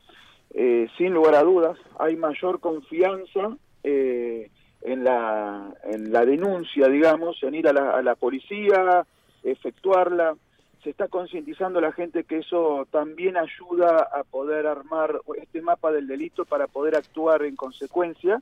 Eh, 0.54 0.88
sin 0.98 1.14
lugar 1.14 1.36
a 1.36 1.44
dudas, 1.44 1.78
hay 2.00 2.16
mayor 2.16 2.60
confianza 2.60 3.58
eh, 3.84 4.50
en 4.82 5.04
la, 5.04 5.74
en 5.84 6.12
la 6.12 6.26
denuncia, 6.26 6.88
digamos, 6.88 7.42
en 7.44 7.56
ir 7.56 7.68
a 7.68 7.74
la, 7.74 7.92
a 7.92 8.02
la 8.02 8.16
policía, 8.16 9.06
efectuarla. 9.44 10.36
Se 10.84 10.92
está 10.92 11.08
concientizando 11.08 11.82
la 11.82 11.92
gente 11.92 12.24
que 12.24 12.38
eso 12.38 12.88
también 12.92 13.36
ayuda 13.36 14.08
a 14.14 14.24
poder 14.24 14.68
armar 14.68 15.20
este 15.42 15.62
mapa 15.62 15.92
del 15.92 16.08
delito 16.08 16.46
para 16.46 16.68
poder 16.68 16.96
actuar 16.96 17.44
en 17.44 17.56
consecuencia. 17.56 18.42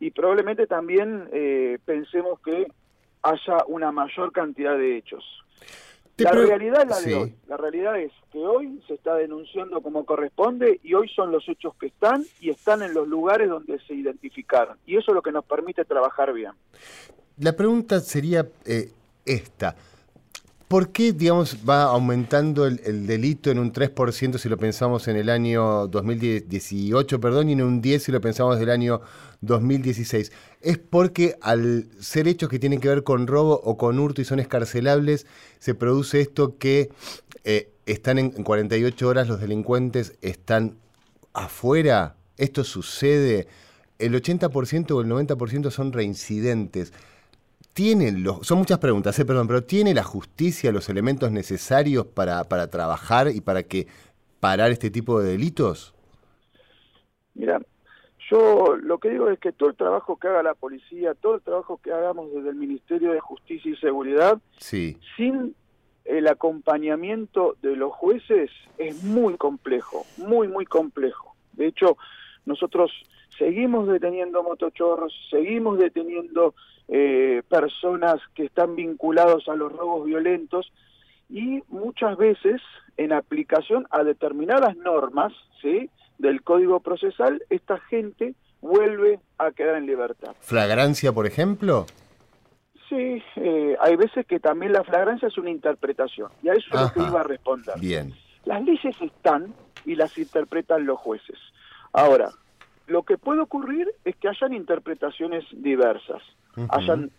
Y 0.00 0.10
probablemente 0.10 0.66
también 0.66 1.28
eh, 1.32 1.78
pensemos 1.84 2.40
que 2.40 2.66
haya 3.22 3.64
una 3.68 3.92
mayor 3.92 4.32
cantidad 4.32 4.76
de 4.76 4.98
hechos 4.98 5.24
la 6.16 6.30
realidad 6.32 6.82
es 6.82 6.88
la 6.88 7.00
de 7.00 7.14
hoy. 7.14 7.34
La 7.48 7.56
realidad 7.56 7.98
es 7.98 8.12
que 8.32 8.38
hoy 8.38 8.80
se 8.86 8.94
está 8.94 9.14
denunciando 9.16 9.80
como 9.80 10.04
corresponde 10.04 10.80
y 10.82 10.94
hoy 10.94 11.08
son 11.08 11.32
los 11.32 11.48
hechos 11.48 11.74
que 11.80 11.86
están 11.86 12.24
y 12.40 12.50
están 12.50 12.82
en 12.82 12.94
los 12.94 13.08
lugares 13.08 13.48
donde 13.48 13.78
se 13.86 13.94
identificaron. 13.94 14.78
Y 14.86 14.96
eso 14.96 15.10
es 15.10 15.14
lo 15.14 15.22
que 15.22 15.32
nos 15.32 15.44
permite 15.44 15.84
trabajar 15.84 16.32
bien. 16.32 16.52
La 17.38 17.54
pregunta 17.54 18.00
sería 18.00 18.46
eh, 18.64 18.90
esta. 19.24 19.74
¿Por 20.68 20.92
qué, 20.92 21.12
digamos, 21.12 21.58
va 21.68 21.84
aumentando 21.84 22.66
el, 22.66 23.06
delito 23.06 23.50
en 23.50 23.58
un 23.58 23.72
3% 23.72 24.38
si 24.38 24.48
lo 24.48 24.56
pensamos 24.56 25.06
en 25.08 25.16
el 25.16 25.28
año 25.28 25.86
2018, 25.88 27.20
perdón, 27.20 27.50
y 27.50 27.52
en 27.52 27.62
un 27.62 27.82
10 27.82 28.02
si 28.02 28.12
lo 28.12 28.20
pensamos 28.20 28.58
del 28.58 28.70
año 28.70 29.02
2016? 29.42 30.32
¿Es 30.62 30.78
porque 30.78 31.36
al 31.42 31.86
ser 32.00 32.28
hechos 32.28 32.48
que 32.48 32.58
tienen 32.58 32.80
que 32.80 32.88
ver 32.88 33.04
con 33.04 33.26
robo 33.26 33.60
o 33.62 33.76
con 33.76 33.98
hurto 33.98 34.22
y 34.22 34.24
son 34.24 34.40
escarcelables, 34.40 35.26
se 35.58 35.74
produce 35.74 36.22
esto 36.22 36.56
que 36.56 36.90
eh, 37.44 37.70
están 37.84 38.18
en, 38.18 38.32
en 38.34 38.42
48 38.42 39.06
horas 39.06 39.28
los 39.28 39.40
delincuentes 39.40 40.14
están 40.22 40.76
afuera? 41.34 42.16
¿Esto 42.38 42.64
sucede? 42.64 43.48
¿El 43.98 44.14
80% 44.14 44.90
o 44.92 45.00
el 45.02 45.08
90% 45.08 45.70
son 45.70 45.92
reincidentes? 45.92 46.92
¿Tiene 47.74 48.12
los, 48.12 48.46
son 48.46 48.58
muchas 48.58 48.78
preguntas, 48.78 49.18
eh, 49.18 49.24
perdón, 49.24 49.48
pero 49.48 49.64
¿tiene 49.64 49.94
la 49.94 50.04
justicia 50.04 50.70
los 50.70 50.88
elementos 50.88 51.32
necesarios 51.32 52.06
para, 52.06 52.44
para 52.44 52.70
trabajar 52.70 53.28
y 53.34 53.40
para 53.40 53.64
que 53.64 53.88
parar 54.38 54.70
este 54.70 54.90
tipo 54.90 55.20
de 55.20 55.32
delitos? 55.32 55.92
Mira, 57.34 57.60
yo 58.30 58.76
lo 58.76 58.98
que 58.98 59.10
digo 59.10 59.28
es 59.28 59.40
que 59.40 59.50
todo 59.50 59.70
el 59.70 59.76
trabajo 59.76 60.16
que 60.16 60.28
haga 60.28 60.44
la 60.44 60.54
policía, 60.54 61.14
todo 61.14 61.34
el 61.34 61.42
trabajo 61.42 61.80
que 61.82 61.92
hagamos 61.92 62.32
desde 62.32 62.50
el 62.50 62.54
Ministerio 62.54 63.10
de 63.10 63.18
Justicia 63.18 63.72
y 63.72 63.76
Seguridad, 63.76 64.38
sí. 64.58 64.96
sin 65.16 65.56
el 66.04 66.28
acompañamiento 66.28 67.56
de 67.60 67.74
los 67.74 67.92
jueces 67.92 68.50
es 68.78 69.02
muy 69.02 69.36
complejo, 69.36 70.04
muy, 70.16 70.46
muy 70.46 70.64
complejo. 70.64 71.34
De 71.54 71.66
hecho, 71.66 71.96
nosotros 72.46 72.92
seguimos 73.38 73.88
deteniendo 73.88 74.42
motochorros, 74.42 75.12
seguimos 75.30 75.78
deteniendo 75.78 76.54
eh, 76.88 77.42
personas 77.48 78.20
que 78.34 78.44
están 78.44 78.76
vinculados 78.76 79.48
a 79.48 79.54
los 79.54 79.72
robos 79.72 80.06
violentos 80.06 80.72
y 81.28 81.62
muchas 81.68 82.16
veces 82.16 82.60
en 82.96 83.12
aplicación 83.12 83.86
a 83.90 84.04
determinadas 84.04 84.76
normas 84.76 85.32
¿sí? 85.62 85.90
del 86.18 86.42
Código 86.42 86.80
Procesal, 86.80 87.42
esta 87.50 87.78
gente 87.78 88.34
vuelve 88.60 89.18
a 89.38 89.50
quedar 89.50 89.76
en 89.76 89.86
libertad. 89.86 90.34
¿Flagrancia, 90.40 91.12
por 91.12 91.26
ejemplo? 91.26 91.86
Sí, 92.88 93.22
eh, 93.36 93.76
hay 93.80 93.96
veces 93.96 94.26
que 94.26 94.38
también 94.38 94.72
la 94.72 94.84
flagrancia 94.84 95.28
es 95.28 95.38
una 95.38 95.50
interpretación, 95.50 96.30
y 96.42 96.48
a 96.48 96.52
eso 96.52 96.68
es 96.72 96.80
lo 96.80 96.92
que 96.92 97.00
iba 97.00 97.20
a 97.20 97.24
responder. 97.24 97.78
Bien. 97.80 98.14
Las 98.44 98.62
leyes 98.62 98.94
están 99.00 99.54
y 99.84 99.96
las 99.96 100.16
interpretan 100.18 100.86
los 100.86 100.98
jueces. 100.98 101.38
Ahora, 101.92 102.30
lo 102.86 103.02
que 103.02 103.18
puede 103.18 103.40
ocurrir 103.40 103.88
es 104.04 104.16
que 104.16 104.28
hayan 104.28 104.52
interpretaciones 104.52 105.44
diversas 105.52 106.22
hayan, 106.68 107.10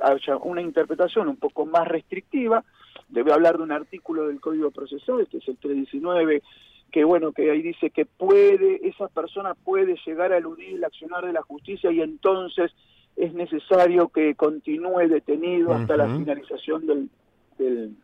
haya 0.00 0.36
una 0.36 0.62
interpretación 0.62 1.28
un 1.28 1.36
poco 1.36 1.66
más 1.66 1.86
restrictiva. 1.86 2.64
Debe 3.08 3.32
hablar 3.32 3.56
de 3.56 3.64
un 3.64 3.72
artículo 3.72 4.28
del 4.28 4.40
Código 4.40 4.70
Procesal, 4.70 5.26
que 5.28 5.38
es 5.38 5.48
el 5.48 5.56
319, 5.56 6.42
que 6.90 7.04
bueno, 7.04 7.32
que 7.32 7.50
ahí 7.50 7.62
dice 7.62 7.90
que 7.90 8.06
puede, 8.06 8.86
esa 8.86 9.08
persona 9.08 9.54
puede 9.54 9.96
llegar 10.06 10.32
a 10.32 10.38
eludir 10.38 10.76
el 10.76 10.84
accionar 10.84 11.26
de 11.26 11.32
la 11.32 11.42
justicia 11.42 11.90
y 11.90 12.00
entonces 12.00 12.72
es 13.16 13.32
necesario 13.34 14.08
que 14.08 14.34
continúe 14.34 15.08
detenido 15.08 15.72
hasta 15.72 15.96
la 15.96 16.06
finalización 16.06 16.86
del, 16.86 17.10
del, 17.58 17.96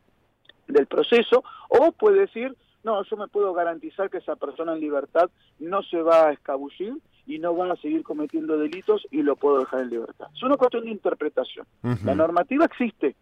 del 0.68 0.86
proceso, 0.86 1.42
o 1.68 1.92
puede 1.92 2.20
decir, 2.20 2.56
no, 2.84 3.02
yo 3.04 3.16
me 3.16 3.28
puedo 3.28 3.52
garantizar 3.52 4.08
que 4.08 4.18
esa 4.18 4.36
persona 4.36 4.72
en 4.72 4.80
libertad 4.80 5.30
no 5.58 5.82
se 5.82 6.00
va 6.00 6.28
a 6.28 6.32
escabullir 6.32 6.94
y 7.30 7.38
no 7.38 7.54
van 7.54 7.70
a 7.70 7.76
seguir 7.76 8.02
cometiendo 8.02 8.58
delitos 8.58 9.06
y 9.12 9.22
lo 9.22 9.36
puedo 9.36 9.60
dejar 9.60 9.82
en 9.82 9.90
libertad. 9.90 10.26
Es 10.34 10.42
una 10.42 10.56
cuestión 10.56 10.84
de 10.84 10.90
interpretación. 10.90 11.64
La 12.04 12.16
normativa 12.16 12.64
existe. 12.64 13.14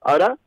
Ahora, 0.00 0.38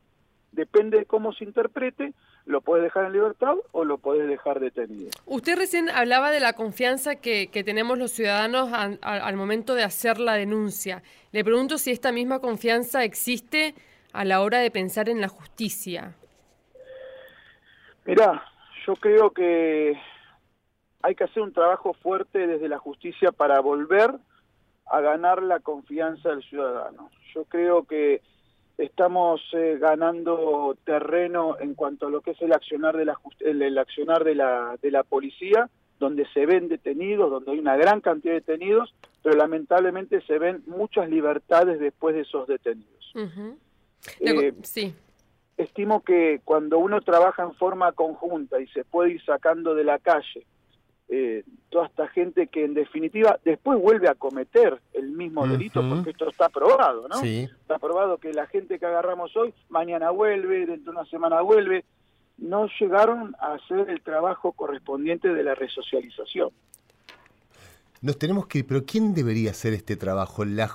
depende 0.52 1.00
de 1.00 1.04
cómo 1.04 1.34
se 1.34 1.44
interprete, 1.44 2.14
lo 2.46 2.62
puedes 2.62 2.84
dejar 2.84 3.04
en 3.04 3.12
libertad 3.12 3.54
o 3.72 3.84
lo 3.84 3.98
puedes 3.98 4.26
dejar 4.26 4.60
detenido. 4.60 5.10
Usted 5.26 5.58
recién 5.58 5.90
hablaba 5.90 6.30
de 6.30 6.40
la 6.40 6.54
confianza 6.54 7.16
que, 7.16 7.50
tenemos 7.66 7.98
los 7.98 8.12
ciudadanos 8.12 8.70
al 8.72 9.36
momento 9.36 9.74
de 9.74 9.82
hacer 9.82 10.18
la 10.18 10.32
denuncia. 10.32 11.02
Le 11.32 11.44
pregunto 11.44 11.76
si 11.76 11.90
esta 11.90 12.12
misma 12.12 12.38
confianza 12.38 13.04
existe 13.04 13.74
a 14.14 14.24
la 14.24 14.40
hora 14.40 14.60
de 14.60 14.70
pensar 14.70 15.10
en 15.10 15.20
la 15.20 15.28
justicia. 15.28 16.14
Mirá, 18.06 18.42
yo 18.86 18.94
creo 18.96 19.30
que 19.32 19.98
hay 21.02 21.14
que 21.14 21.24
hacer 21.24 21.42
un 21.42 21.52
trabajo 21.52 21.94
fuerte 21.94 22.46
desde 22.46 22.68
la 22.68 22.78
justicia 22.78 23.32
para 23.32 23.60
volver 23.60 24.14
a 24.86 25.00
ganar 25.00 25.42
la 25.42 25.60
confianza 25.60 26.30
del 26.30 26.42
ciudadano. 26.42 27.10
Yo 27.34 27.44
creo 27.44 27.84
que 27.84 28.22
estamos 28.78 29.40
eh, 29.52 29.78
ganando 29.80 30.76
terreno 30.84 31.56
en 31.58 31.74
cuanto 31.74 32.06
a 32.06 32.10
lo 32.10 32.20
que 32.20 32.32
es 32.32 32.42
el 32.42 32.52
accionar 32.52 32.96
de 32.96 33.06
la 33.06 33.18
el, 33.40 33.78
accionar 33.78 34.22
de 34.24 34.34
la 34.34 34.76
de 34.82 34.90
la 34.90 35.02
policía 35.02 35.70
donde 35.98 36.26
se 36.34 36.44
ven 36.44 36.68
detenidos 36.68 37.30
donde 37.30 37.52
hay 37.52 37.58
una 37.58 37.76
gran 37.76 38.02
cantidad 38.02 38.34
de 38.34 38.40
detenidos 38.40 38.94
pero 39.22 39.34
lamentablemente 39.34 40.20
se 40.22 40.38
ven 40.38 40.62
muchas 40.66 41.08
libertades 41.08 41.80
después 41.80 42.14
de 42.14 42.20
esos 42.20 42.46
detenidos. 42.46 43.12
Eh, 44.20 44.52
sí. 44.62 44.94
estimo 45.56 46.04
que 46.04 46.42
cuando 46.44 46.78
uno 46.78 47.00
trabaja 47.00 47.44
en 47.44 47.54
forma 47.54 47.92
conjunta 47.92 48.60
y 48.60 48.66
se 48.68 48.84
puede 48.84 49.12
ir 49.12 49.24
sacando 49.24 49.74
de 49.74 49.84
la 49.84 49.98
calle 49.98 50.46
eh, 51.08 51.44
toda 51.68 51.86
esta 51.86 52.08
gente 52.08 52.48
que 52.48 52.64
en 52.64 52.74
definitiva 52.74 53.38
después 53.44 53.80
vuelve 53.80 54.08
a 54.08 54.14
cometer 54.14 54.80
el 54.92 55.10
mismo 55.10 55.46
delito, 55.46 55.88
porque 55.88 56.10
esto 56.10 56.28
está 56.28 56.48
probado, 56.48 57.06
¿no? 57.08 57.22
Está 57.22 57.78
probado 57.78 58.18
que 58.18 58.32
la 58.32 58.46
gente 58.46 58.78
que 58.78 58.86
agarramos 58.86 59.36
hoy, 59.36 59.54
mañana 59.68 60.10
vuelve, 60.10 60.66
dentro 60.66 60.92
de 60.92 60.98
una 60.98 61.08
semana 61.08 61.40
vuelve, 61.42 61.84
no 62.38 62.68
llegaron 62.80 63.36
a 63.38 63.54
hacer 63.54 63.88
el 63.88 64.00
trabajo 64.02 64.52
correspondiente 64.52 65.28
de 65.32 65.44
la 65.44 65.54
resocialización. 65.54 66.50
Nos 68.02 68.18
tenemos 68.18 68.46
que, 68.46 68.64
pero 68.64 68.84
¿quién 68.84 69.14
debería 69.14 69.52
hacer 69.52 69.72
este 69.72 69.96
trabajo? 69.96 70.44
La 70.44 70.68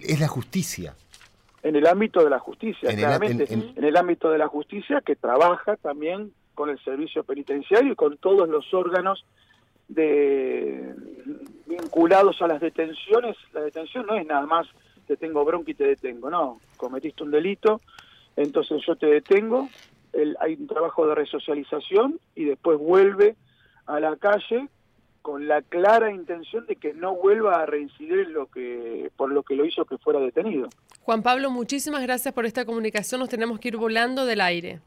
es 0.00 0.20
la 0.20 0.28
justicia. 0.28 0.94
En 1.62 1.76
el 1.76 1.86
ámbito 1.86 2.24
de 2.24 2.30
la 2.30 2.38
justicia, 2.38 2.94
claramente. 2.96 3.52
en 3.52 3.84
el 3.84 3.96
ámbito 3.96 4.30
de 4.30 4.38
la 4.38 4.48
justicia 4.48 5.02
que 5.04 5.16
trabaja 5.16 5.76
también 5.76 6.32
con 6.54 6.70
el 6.70 6.78
servicio 6.82 7.24
penitenciario 7.24 7.92
y 7.92 7.96
con 7.96 8.16
todos 8.16 8.48
los 8.48 8.72
órganos 8.74 9.24
de 9.90 10.94
vinculados 11.66 12.40
a 12.42 12.46
las 12.46 12.60
detenciones, 12.60 13.36
la 13.52 13.62
detención 13.62 14.06
no 14.06 14.14
es 14.14 14.26
nada 14.26 14.46
más 14.46 14.66
te 15.06 15.16
tengo 15.16 15.44
bronca 15.44 15.72
y 15.72 15.74
te 15.74 15.84
detengo, 15.84 16.30
no, 16.30 16.60
cometiste 16.76 17.24
un 17.24 17.32
delito, 17.32 17.80
entonces 18.36 18.80
yo 18.86 18.94
te 18.94 19.06
detengo, 19.06 19.68
el, 20.12 20.36
hay 20.38 20.54
un 20.54 20.68
trabajo 20.68 21.06
de 21.06 21.16
resocialización 21.16 22.20
y 22.36 22.44
después 22.44 22.78
vuelve 22.78 23.34
a 23.86 23.98
la 23.98 24.14
calle 24.16 24.68
con 25.22 25.48
la 25.48 25.62
clara 25.62 26.12
intención 26.12 26.64
de 26.66 26.76
que 26.76 26.94
no 26.94 27.16
vuelva 27.16 27.60
a 27.60 27.66
reincidir 27.66 28.28
lo 28.28 28.46
que 28.46 29.10
por 29.16 29.32
lo 29.32 29.42
que 29.42 29.56
lo 29.56 29.64
hizo 29.64 29.84
que 29.84 29.98
fuera 29.98 30.20
detenido. 30.20 30.68
Juan 31.02 31.22
Pablo, 31.22 31.50
muchísimas 31.50 32.02
gracias 32.02 32.32
por 32.32 32.46
esta 32.46 32.64
comunicación, 32.64 33.20
nos 33.20 33.28
tenemos 33.28 33.58
que 33.58 33.68
ir 33.68 33.76
volando 33.76 34.26
del 34.26 34.40
aire. 34.40 34.80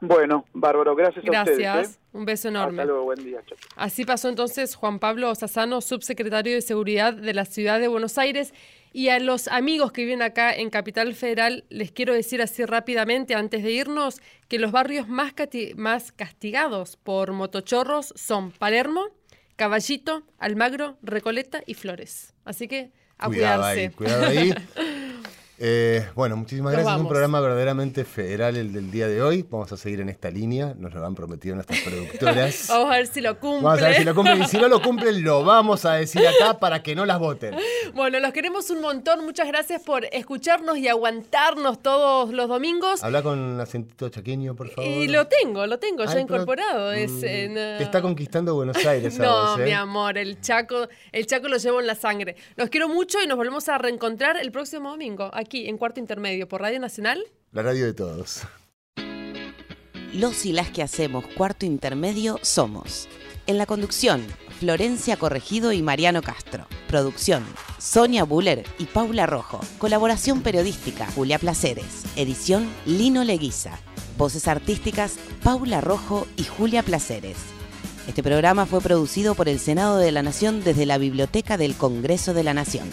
Bueno, 0.00 0.44
bárbaro, 0.52 0.94
gracias, 0.94 1.24
a 1.26 1.40
ustedes. 1.40 1.58
Gracias, 1.58 1.96
¿eh? 1.96 1.98
un 2.12 2.24
beso 2.24 2.48
enorme. 2.48 2.82
Hasta 2.82 2.84
luego, 2.84 3.04
buen 3.04 3.24
día. 3.24 3.40
Así 3.74 4.04
pasó 4.04 4.28
entonces 4.28 4.76
Juan 4.76 5.00
Pablo 5.00 5.30
Osasano, 5.30 5.80
subsecretario 5.80 6.54
de 6.54 6.62
Seguridad 6.62 7.14
de 7.14 7.34
la 7.34 7.44
Ciudad 7.44 7.80
de 7.80 7.88
Buenos 7.88 8.16
Aires. 8.16 8.54
Y 8.92 9.08
a 9.08 9.18
los 9.18 9.48
amigos 9.48 9.92
que 9.92 10.02
viven 10.02 10.22
acá 10.22 10.54
en 10.54 10.70
Capital 10.70 11.12
Federal, 11.14 11.64
les 11.68 11.90
quiero 11.90 12.14
decir 12.14 12.40
así 12.40 12.64
rápidamente, 12.64 13.34
antes 13.34 13.62
de 13.62 13.72
irnos, 13.72 14.20
que 14.48 14.58
los 14.58 14.72
barrios 14.72 15.08
más, 15.08 15.34
más 15.76 16.12
castigados 16.12 16.96
por 16.96 17.32
motochorros 17.32 18.14
son 18.16 18.52
Palermo, 18.52 19.08
Caballito, 19.56 20.22
Almagro, 20.38 20.96
Recoleta 21.02 21.62
y 21.66 21.74
Flores. 21.74 22.34
Así 22.44 22.68
que 22.68 22.92
a 23.18 23.26
cuidarse. 23.26 23.90
cuidado 23.90 24.26
ahí. 24.26 24.54
Eh, 25.60 26.06
bueno, 26.14 26.36
muchísimas 26.36 26.72
gracias. 26.72 26.94
Es 26.94 27.00
un 27.00 27.08
programa 27.08 27.40
verdaderamente 27.40 28.04
federal 28.04 28.56
el 28.56 28.72
del 28.72 28.90
día 28.92 29.08
de 29.08 29.20
hoy. 29.22 29.44
Vamos 29.48 29.72
a 29.72 29.76
seguir 29.76 30.00
en 30.00 30.08
esta 30.08 30.30
línea. 30.30 30.74
Nos 30.78 30.94
lo 30.94 31.04
han 31.04 31.16
prometido 31.16 31.56
nuestras 31.56 31.80
productoras. 31.80 32.66
vamos 32.68 32.92
a 32.92 32.96
ver 32.96 33.06
si 33.08 33.20
lo 33.20 33.40
cumplen. 33.40 33.64
Vamos 33.64 33.82
a 33.82 33.88
ver 33.88 33.96
si 33.96 34.04
lo 34.04 34.14
cumplen. 34.14 34.42
Y 34.42 34.46
si 34.46 34.56
no 34.58 34.68
lo 34.68 34.80
cumplen, 34.80 35.24
lo 35.24 35.44
vamos 35.44 35.84
a 35.84 35.94
decir 35.94 36.22
acá 36.26 36.58
para 36.60 36.82
que 36.82 36.94
no 36.94 37.04
las 37.04 37.18
voten. 37.18 37.54
Bueno, 37.94 38.20
los 38.20 38.32
queremos 38.32 38.70
un 38.70 38.80
montón. 38.80 39.24
Muchas 39.24 39.48
gracias 39.48 39.82
por 39.82 40.04
escucharnos 40.12 40.76
y 40.76 40.88
aguantarnos 40.88 41.82
todos 41.82 42.30
los 42.30 42.48
domingos. 42.48 43.02
Habla 43.02 43.22
con 43.22 43.58
acentito 43.60 44.08
chaqueño, 44.08 44.54
por 44.54 44.68
favor. 44.68 44.88
Y 44.88 45.08
lo 45.08 45.26
tengo, 45.26 45.66
lo 45.66 45.78
tengo 45.78 46.04
ya 46.04 46.20
incorporado. 46.20 46.92
es, 46.92 47.10
mm, 47.10 47.22
Te 47.22 47.82
está 47.82 48.02
conquistando 48.02 48.54
Buenos 48.54 48.76
Aires. 48.84 49.18
no, 49.18 49.58
¿eh? 49.58 49.64
mi 49.64 49.72
amor, 49.72 50.18
el 50.18 50.40
Chaco, 50.40 50.86
el 51.10 51.26
Chaco 51.26 51.48
lo 51.48 51.56
llevo 51.56 51.80
en 51.80 51.86
la 51.86 51.94
sangre. 51.94 52.36
Los 52.56 52.68
quiero 52.68 52.88
mucho 52.88 53.20
y 53.22 53.26
nos 53.26 53.36
volvemos 53.36 53.68
a 53.68 53.78
reencontrar 53.78 54.36
el 54.36 54.52
próximo 54.52 54.90
domingo. 54.90 55.30
Aquí 55.32 55.47
aquí 55.48 55.66
en 55.66 55.78
Cuarto 55.78 55.98
Intermedio 55.98 56.46
por 56.46 56.60
Radio 56.60 56.78
Nacional. 56.78 57.24
La 57.52 57.62
radio 57.62 57.86
de 57.86 57.94
todos. 57.94 58.42
Los 60.12 60.44
y 60.44 60.52
las 60.52 60.68
que 60.68 60.82
hacemos 60.82 61.26
Cuarto 61.26 61.64
Intermedio 61.64 62.38
somos. 62.42 63.08
En 63.46 63.56
la 63.56 63.64
conducción, 63.64 64.22
Florencia 64.60 65.16
Corregido 65.16 65.72
y 65.72 65.80
Mariano 65.80 66.20
Castro. 66.20 66.66
Producción, 66.86 67.46
Sonia 67.78 68.24
Buller 68.24 68.66
y 68.78 68.84
Paula 68.84 69.24
Rojo. 69.24 69.60
Colaboración 69.78 70.42
periodística, 70.42 71.06
Julia 71.12 71.38
Placeres. 71.38 72.04
Edición, 72.14 72.68
Lino 72.84 73.24
Leguiza. 73.24 73.78
Voces 74.18 74.48
artísticas, 74.48 75.18
Paula 75.42 75.80
Rojo 75.80 76.26
y 76.36 76.44
Julia 76.44 76.82
Placeres. 76.82 77.38
Este 78.06 78.22
programa 78.22 78.66
fue 78.66 78.82
producido 78.82 79.34
por 79.34 79.48
el 79.48 79.60
Senado 79.60 79.96
de 79.96 80.12
la 80.12 80.22
Nación 80.22 80.62
desde 80.62 80.84
la 80.84 80.98
Biblioteca 80.98 81.56
del 81.56 81.74
Congreso 81.74 82.34
de 82.34 82.44
la 82.44 82.52
Nación. 82.52 82.90